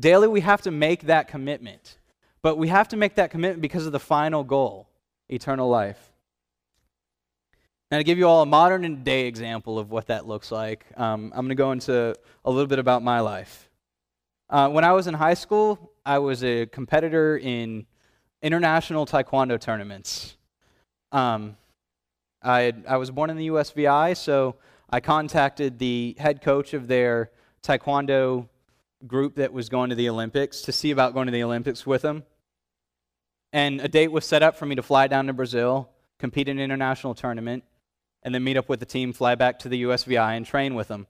Daily, 0.00 0.28
we 0.28 0.40
have 0.40 0.62
to 0.62 0.70
make 0.70 1.02
that 1.02 1.28
commitment. 1.28 1.98
But 2.40 2.56
we 2.56 2.68
have 2.68 2.88
to 2.88 2.96
make 2.96 3.16
that 3.16 3.30
commitment 3.30 3.60
because 3.60 3.86
of 3.86 3.92
the 3.92 4.00
final 4.00 4.44
goal 4.44 4.88
eternal 5.28 5.68
life. 5.68 6.07
Now, 7.90 7.96
to 7.96 8.04
give 8.04 8.18
you 8.18 8.28
all 8.28 8.42
a 8.42 8.46
modern 8.46 8.84
and 8.84 9.02
day 9.02 9.26
example 9.26 9.78
of 9.78 9.90
what 9.90 10.08
that 10.08 10.26
looks 10.26 10.52
like, 10.52 10.84
um, 10.98 11.32
I'm 11.34 11.46
going 11.46 11.48
to 11.48 11.54
go 11.54 11.72
into 11.72 12.14
a 12.44 12.50
little 12.50 12.66
bit 12.66 12.78
about 12.78 13.02
my 13.02 13.20
life. 13.20 13.70
Uh, 14.50 14.68
when 14.68 14.84
I 14.84 14.92
was 14.92 15.06
in 15.06 15.14
high 15.14 15.32
school, 15.32 15.92
I 16.04 16.18
was 16.18 16.44
a 16.44 16.66
competitor 16.66 17.38
in 17.38 17.86
international 18.42 19.06
taekwondo 19.06 19.58
tournaments. 19.58 20.36
Um, 21.12 21.56
I, 22.42 22.74
I 22.86 22.98
was 22.98 23.10
born 23.10 23.30
in 23.30 23.38
the 23.38 23.48
USVI, 23.48 24.18
so 24.18 24.56
I 24.90 25.00
contacted 25.00 25.78
the 25.78 26.14
head 26.18 26.42
coach 26.42 26.74
of 26.74 26.88
their 26.88 27.30
taekwondo 27.62 28.48
group 29.06 29.36
that 29.36 29.50
was 29.50 29.70
going 29.70 29.88
to 29.88 29.96
the 29.96 30.10
Olympics 30.10 30.60
to 30.62 30.72
see 30.72 30.90
about 30.90 31.14
going 31.14 31.24
to 31.24 31.32
the 31.32 31.42
Olympics 31.42 31.86
with 31.86 32.02
them. 32.02 32.24
And 33.50 33.80
a 33.80 33.88
date 33.88 34.12
was 34.12 34.26
set 34.26 34.42
up 34.42 34.56
for 34.56 34.66
me 34.66 34.74
to 34.74 34.82
fly 34.82 35.06
down 35.06 35.26
to 35.28 35.32
Brazil, 35.32 35.88
compete 36.18 36.48
in 36.50 36.58
an 36.58 36.64
international 36.64 37.14
tournament, 37.14 37.64
and 38.22 38.34
then 38.34 38.44
meet 38.44 38.56
up 38.56 38.68
with 38.68 38.80
the 38.80 38.86
team, 38.86 39.12
fly 39.12 39.34
back 39.34 39.58
to 39.60 39.68
the 39.68 39.82
USVI, 39.84 40.36
and 40.36 40.44
train 40.44 40.74
with 40.74 40.88
them. 40.88 41.06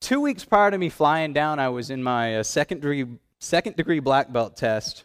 Two 0.00 0.20
weeks 0.20 0.44
prior 0.44 0.70
to 0.70 0.78
me 0.78 0.88
flying 0.88 1.32
down, 1.32 1.58
I 1.58 1.68
was 1.68 1.90
in 1.90 2.02
my 2.02 2.38
uh, 2.38 2.42
second, 2.42 2.80
degree, 2.80 3.06
second 3.40 3.76
degree 3.76 4.00
black 4.00 4.32
belt 4.32 4.56
test, 4.56 5.04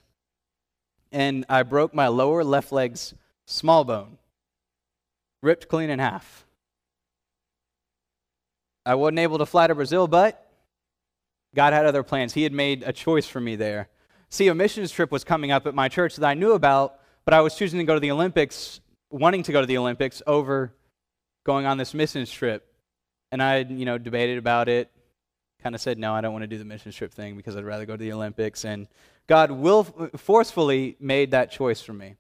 and 1.11 1.45
I 1.49 1.63
broke 1.63 1.93
my 1.93 2.07
lower 2.07 2.43
left 2.43 2.71
leg's 2.71 3.13
small 3.45 3.83
bone, 3.83 4.17
ripped 5.41 5.67
clean 5.67 5.89
in 5.89 5.99
half. 5.99 6.45
I 8.85 8.95
wasn't 8.95 9.19
able 9.19 9.37
to 9.37 9.45
fly 9.45 9.67
to 9.67 9.75
Brazil, 9.75 10.07
but 10.07 10.49
God 11.55 11.73
had 11.73 11.85
other 11.85 12.03
plans. 12.03 12.33
He 12.33 12.43
had 12.43 12.53
made 12.53 12.83
a 12.83 12.91
choice 12.91 13.27
for 13.27 13.39
me 13.39 13.55
there. 13.55 13.89
See, 14.29 14.47
a 14.47 14.55
missions 14.55 14.91
trip 14.91 15.11
was 15.11 15.23
coming 15.23 15.51
up 15.51 15.67
at 15.67 15.75
my 15.75 15.87
church 15.87 16.15
that 16.17 16.27
I 16.27 16.33
knew 16.33 16.53
about, 16.53 16.99
but 17.25 17.33
I 17.33 17.41
was 17.41 17.55
choosing 17.55 17.79
to 17.79 17.85
go 17.85 17.93
to 17.93 17.99
the 17.99 18.11
Olympics, 18.11 18.81
wanting 19.13 19.43
to 19.43 19.51
go 19.51 19.61
to 19.61 19.67
the 19.67 19.77
Olympics 19.77 20.23
over 20.25 20.73
going 21.43 21.67
on 21.67 21.77
this 21.77 21.93
missions 21.93 22.31
trip. 22.31 22.67
And 23.31 23.41
I, 23.41 23.59
you 23.59 23.85
know, 23.85 23.97
debated 23.97 24.39
about 24.39 24.69
it, 24.69 24.91
kind 25.61 25.75
of 25.75 25.81
said, 25.81 25.99
no, 25.99 26.13
I 26.13 26.21
don't 26.21 26.33
want 26.33 26.43
to 26.43 26.47
do 26.47 26.57
the 26.57 26.65
missions 26.65 26.95
trip 26.95 27.13
thing 27.13 27.37
because 27.37 27.55
I'd 27.55 27.63
rather 27.63 27.85
go 27.85 27.95
to 27.95 28.03
the 28.03 28.11
Olympics. 28.11 28.65
And 28.65 28.87
God 29.27 29.51
will 29.51 29.83
forcefully 30.17 30.97
made 30.99 31.31
that 31.31 31.51
choice 31.51 31.81
for 31.81 31.93
me. 31.93 32.15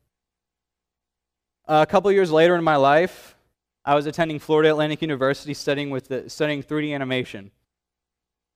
a 1.67 1.85
couple 1.85 2.11
years 2.11 2.31
later 2.31 2.55
in 2.55 2.63
my 2.63 2.75
life, 2.75 3.35
I 3.83 3.95
was 3.95 4.05
attending 4.05 4.39
Florida 4.39 4.69
Atlantic 4.69 5.01
University 5.01 5.53
studying, 5.53 5.89
with 5.89 6.07
the, 6.07 6.29
studying 6.29 6.61
3D 6.61 6.93
animation. 6.93 7.51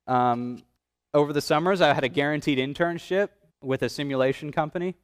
Um, 0.06 0.64
over 1.14 1.34
the 1.34 1.42
summers, 1.42 1.82
I 1.82 1.94
had 1.94 2.04
a 2.04 2.10
guaranteed 2.10 2.60
internship 2.60 3.30
with 3.62 3.82
a 3.82 3.90
simulation 3.90 4.52
company, 4.52 4.96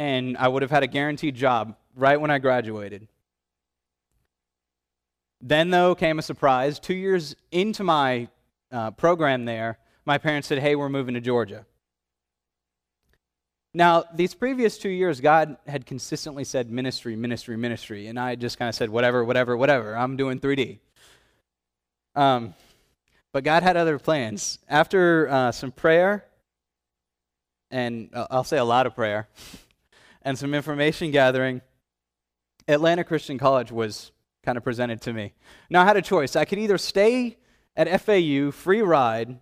and 0.00 0.38
I 0.38 0.48
would 0.48 0.62
have 0.62 0.70
had 0.70 0.82
a 0.82 0.86
guaranteed 0.86 1.34
job 1.34 1.76
right 1.94 2.18
when 2.18 2.30
I 2.30 2.38
graduated. 2.38 3.06
Then, 5.42 5.68
though, 5.68 5.94
came 5.94 6.18
a 6.18 6.22
surprise. 6.22 6.80
Two 6.80 6.94
years 6.94 7.36
into 7.52 7.84
my 7.84 8.28
uh, 8.72 8.92
program 8.92 9.44
there, 9.44 9.78
my 10.06 10.16
parents 10.16 10.48
said, 10.48 10.58
Hey, 10.58 10.74
we're 10.74 10.88
moving 10.88 11.12
to 11.16 11.20
Georgia. 11.20 11.66
Now, 13.74 14.04
these 14.14 14.32
previous 14.32 14.78
two 14.78 14.88
years, 14.88 15.20
God 15.20 15.58
had 15.66 15.84
consistently 15.84 16.44
said 16.44 16.70
ministry, 16.70 17.14
ministry, 17.14 17.58
ministry, 17.58 18.06
and 18.06 18.18
I 18.18 18.36
just 18.36 18.58
kind 18.58 18.70
of 18.70 18.74
said, 18.74 18.88
whatever, 18.88 19.22
whatever, 19.22 19.54
whatever. 19.54 19.94
I'm 19.94 20.16
doing 20.16 20.40
3D. 20.40 20.78
Um, 22.14 22.54
but 23.32 23.44
God 23.44 23.62
had 23.62 23.76
other 23.76 23.98
plans. 23.98 24.60
After 24.66 25.28
uh, 25.28 25.52
some 25.52 25.72
prayer, 25.72 26.24
and 27.70 28.08
I'll 28.14 28.44
say 28.44 28.56
a 28.56 28.64
lot 28.64 28.86
of 28.86 28.94
prayer, 28.94 29.28
and 30.22 30.38
some 30.38 30.54
information 30.54 31.10
gathering, 31.10 31.62
Atlanta 32.68 33.04
Christian 33.04 33.38
College 33.38 33.72
was 33.72 34.12
kind 34.44 34.56
of 34.58 34.64
presented 34.64 35.00
to 35.02 35.12
me. 35.12 35.32
Now, 35.68 35.82
I 35.82 35.84
had 35.84 35.96
a 35.96 36.02
choice. 36.02 36.36
I 36.36 36.44
could 36.44 36.58
either 36.58 36.78
stay 36.78 37.38
at 37.76 38.00
FAU, 38.00 38.50
free 38.50 38.82
ride, 38.82 39.38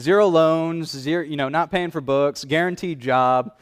Zero 0.00 0.28
loans, 0.28 0.90
zero, 0.90 1.22
you 1.22 1.36
know, 1.36 1.50
not 1.50 1.70
paying 1.70 1.90
for 1.90 2.00
books, 2.00 2.44
guaranteed 2.44 3.00
job, 3.00 3.58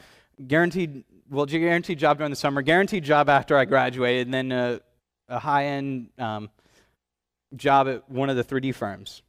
guaranteed, 0.46 1.04
well, 1.28 1.46
guaranteed 1.46 1.98
job 1.98 2.18
during 2.18 2.30
the 2.30 2.36
summer, 2.36 2.62
guaranteed 2.62 3.02
job 3.02 3.28
after 3.28 3.56
I 3.56 3.64
graduated, 3.64 4.28
and 4.28 4.34
then 4.34 4.52
a, 4.52 4.80
a 5.28 5.38
high 5.40 5.66
end 5.66 6.10
um, 6.16 6.48
job 7.56 7.88
at 7.88 8.08
one 8.08 8.30
of 8.30 8.36
the 8.36 8.44
3D 8.44 8.72
firms. 8.74 9.22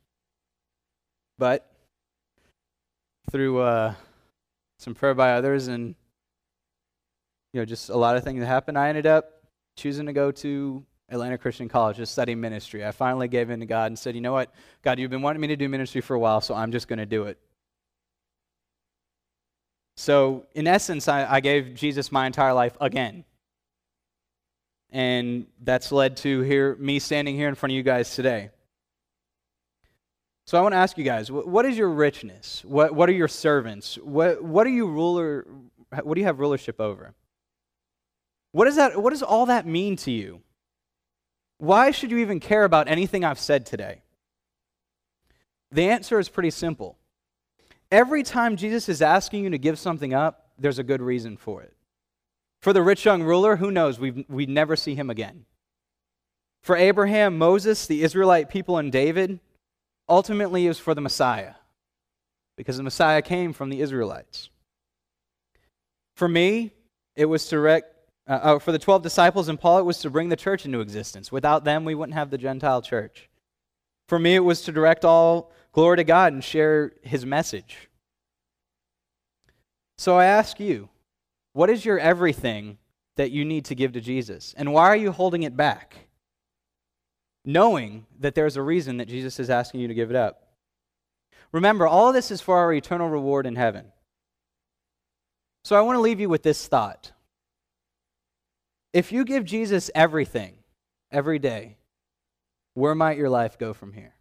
But 1.40 1.72
through 3.32 3.60
uh, 3.60 3.96
some 4.78 4.94
prayer 4.94 5.16
by 5.16 5.32
others 5.34 5.68
and 5.68 5.96
you 7.54 7.62
know 7.62 7.66
just 7.66 7.90
a 7.90 7.98
lot 7.98 8.16
of 8.16 8.24
things 8.24 8.40
that 8.40 8.48
happened, 8.48 8.78
I 8.78 8.90
ended 8.90 9.06
up 9.06 9.44
choosing 9.76 10.06
to 10.06 10.14
go 10.14 10.32
to 10.32 10.84
Atlanta 11.10 11.38
Christian 11.38 11.68
College 11.68 11.98
to 11.98 12.06
study 12.06 12.36
ministry. 12.36 12.86
I 12.86 12.92
finally 12.92 13.28
gave 13.28 13.50
in 13.50 13.60
to 13.60 13.66
God 13.66 13.88
and 13.88 13.98
said, 13.98 14.16
You 14.16 14.22
know 14.22 14.34
what? 14.34 14.54
God, 14.84 15.00
you've 15.00 15.10
been 15.10 15.22
wanting 15.22 15.42
me 15.42 15.48
to 15.48 15.56
do 15.56 15.68
ministry 15.68 16.02
for 16.02 16.16
a 16.16 16.20
while, 16.20 16.42
so 16.42 16.54
I'm 16.54 16.72
just 16.72 16.88
going 16.88 17.00
to 17.00 17.06
do 17.06 17.24
it. 17.24 17.38
So, 19.98 20.46
in 20.54 20.68
essence, 20.68 21.08
I, 21.08 21.30
I, 21.30 21.40
gave 21.42 21.76
Jesus 21.76 22.10
my 22.10 22.26
entire 22.26 22.54
life 22.54 22.78
again. 22.80 23.26
And 24.92 25.48
that's 25.62 25.92
led 25.92 26.16
to 26.18 26.40
here, 26.40 26.78
me 26.78 27.00
standing 27.00 27.36
here 27.36 27.50
in 27.50 27.56
front 27.56 27.74
of 27.74 27.76
you 27.76 27.84
guys 27.84 28.16
today. 28.16 28.50
So, 30.46 30.58
I 30.58 30.62
want 30.62 30.72
to 30.72 30.78
ask 30.78 30.98
you 30.98 31.04
guys 31.04 31.30
what 31.30 31.66
is 31.66 31.78
your 31.78 31.90
richness? 31.90 32.64
What, 32.64 32.96
what 32.96 33.10
are 33.10 33.14
your 33.14 33.28
servants? 33.28 33.98
What, 33.98 34.42
what, 34.42 34.66
are 34.66 34.72
you 34.72 34.88
ruler, 34.88 35.46
what 36.04 36.16
do 36.16 36.22
you 36.22 36.28
have 36.28 36.40
rulership 36.40 36.80
over? 36.80 37.14
What, 38.52 38.68
is 38.68 38.76
that, 38.78 39.02
what 39.02 39.12
does 39.12 39.24
all 39.24 39.46
that 39.48 39.66
mean 39.66 39.96
to 39.98 40.12
you? 40.12 40.42
Why 41.60 41.92
should 41.92 42.12
you 42.12 42.20
even 42.20 42.40
care 42.40 42.64
about 42.64 42.88
anything 42.88 43.24
I've 43.24 43.40
said 43.40 43.66
today? 43.66 44.02
The 45.72 45.90
answer 45.90 46.20
is 46.20 46.30
pretty 46.30 46.50
simple. 46.50 46.98
Every 47.92 48.24
time 48.24 48.56
Jesus 48.56 48.90
is 48.90 49.02
asking 49.02 49.44
you 49.44 49.50
to 49.52 49.58
give 49.58 49.78
something 49.78 50.14
up, 50.14 50.50
there's 50.58 50.80
a 50.80 50.84
good 50.84 51.02
reason 51.02 51.38
for 51.38 51.62
it. 51.62 51.74
For 52.62 52.74
the 52.74 52.82
rich 52.82 53.06
young 53.06 53.24
ruler, 53.24 53.56
who 53.56 53.72
knows? 53.72 54.00
we 54.00 54.26
we 54.28 54.46
never 54.46 54.76
see 54.76 54.96
him 54.96 55.10
again. 55.10 55.46
For 56.62 56.76
Abraham, 56.76 57.38
Moses, 57.38 57.88
the 57.88 58.04
Israelite 58.04 58.50
people, 58.50 58.78
and 58.78 58.92
David, 58.92 59.40
ultimately 60.10 60.66
it 60.66 60.70
was 60.70 60.80
for 60.80 60.94
the 60.94 61.02
Messiah, 61.02 61.54
because 62.58 62.78
the 62.78 62.84
Messiah 62.84 63.22
came 63.22 63.54
from 63.54 63.70
the 63.70 63.82
Israelites. 63.82 64.50
For 66.16 66.28
me, 66.28 66.74
it 67.16 67.26
was 67.26 67.48
to 67.48 67.60
rec- 67.60 67.86
uh, 68.30 68.60
for 68.60 68.72
the 68.72 68.80
12 68.80 69.02
disciples 69.02 69.50
and 69.50 69.60
Paul, 69.60 69.80
it 69.80 69.86
was 69.86 69.98
to 70.00 70.10
bring 70.10 70.30
the 70.30 70.36
church 70.36 70.66
into 70.66 70.82
existence. 70.82 71.32
Without 71.32 71.64
them, 71.64 71.84
we 71.84 71.96
wouldn't 71.96 72.14
have 72.14 72.30
the 72.30 72.38
Gentile 72.38 72.82
church. 72.82 73.28
For 74.08 74.20
me, 74.20 74.36
it 74.36 74.40
was 74.40 74.62
to 74.64 74.72
direct 74.72 75.04
all 75.04 75.52
glory 75.72 75.98
to 75.98 76.04
God 76.04 76.34
and 76.34 76.44
share 76.44 76.94
his 77.02 77.26
message. 77.26 77.90
So 79.98 80.18
I 80.18 80.26
ask 80.26 80.60
you, 80.60 80.90
what 81.54 81.70
is 81.70 81.84
your 81.84 82.00
everything 82.00 82.78
that 83.18 83.32
you 83.32 83.44
need 83.44 83.66
to 83.66 83.76
give 83.76 83.94
to 83.94 84.02
Jesus? 84.02 84.54
And 84.58 84.72
why 84.74 84.88
are 84.88 84.96
you 84.96 85.12
holding 85.12 85.44
it 85.44 85.58
back? 85.58 85.96
Knowing 87.44 88.06
that 88.20 88.36
there's 88.36 88.58
a 88.58 88.62
reason 88.62 88.98
that 88.98 89.08
Jesus 89.08 89.40
is 89.40 89.50
asking 89.50 89.82
you 89.82 89.88
to 89.88 89.94
give 89.94 90.10
it 90.12 90.16
up. 90.16 90.54
Remember, 91.52 91.88
all 91.88 92.10
of 92.10 92.14
this 92.14 92.30
is 92.30 92.42
for 92.42 92.58
our 92.58 92.72
eternal 92.74 93.10
reward 93.10 93.48
in 93.48 93.56
heaven. 93.56 93.92
So 95.64 95.76
I 95.76 95.82
want 95.82 95.98
to 95.98 96.02
leave 96.02 96.20
you 96.20 96.30
with 96.30 96.44
this 96.44 96.68
thought. 96.68 97.12
If 98.92 99.12
you 99.12 99.24
give 99.24 99.46
Jesus 99.46 99.92
everything, 99.94 100.56
every 101.12 101.38
day, 101.38 101.78
where 102.74 102.96
might 102.96 103.18
your 103.18 103.30
life 103.30 103.58
go 103.58 103.72
from 103.74 103.94
here? 103.94 104.16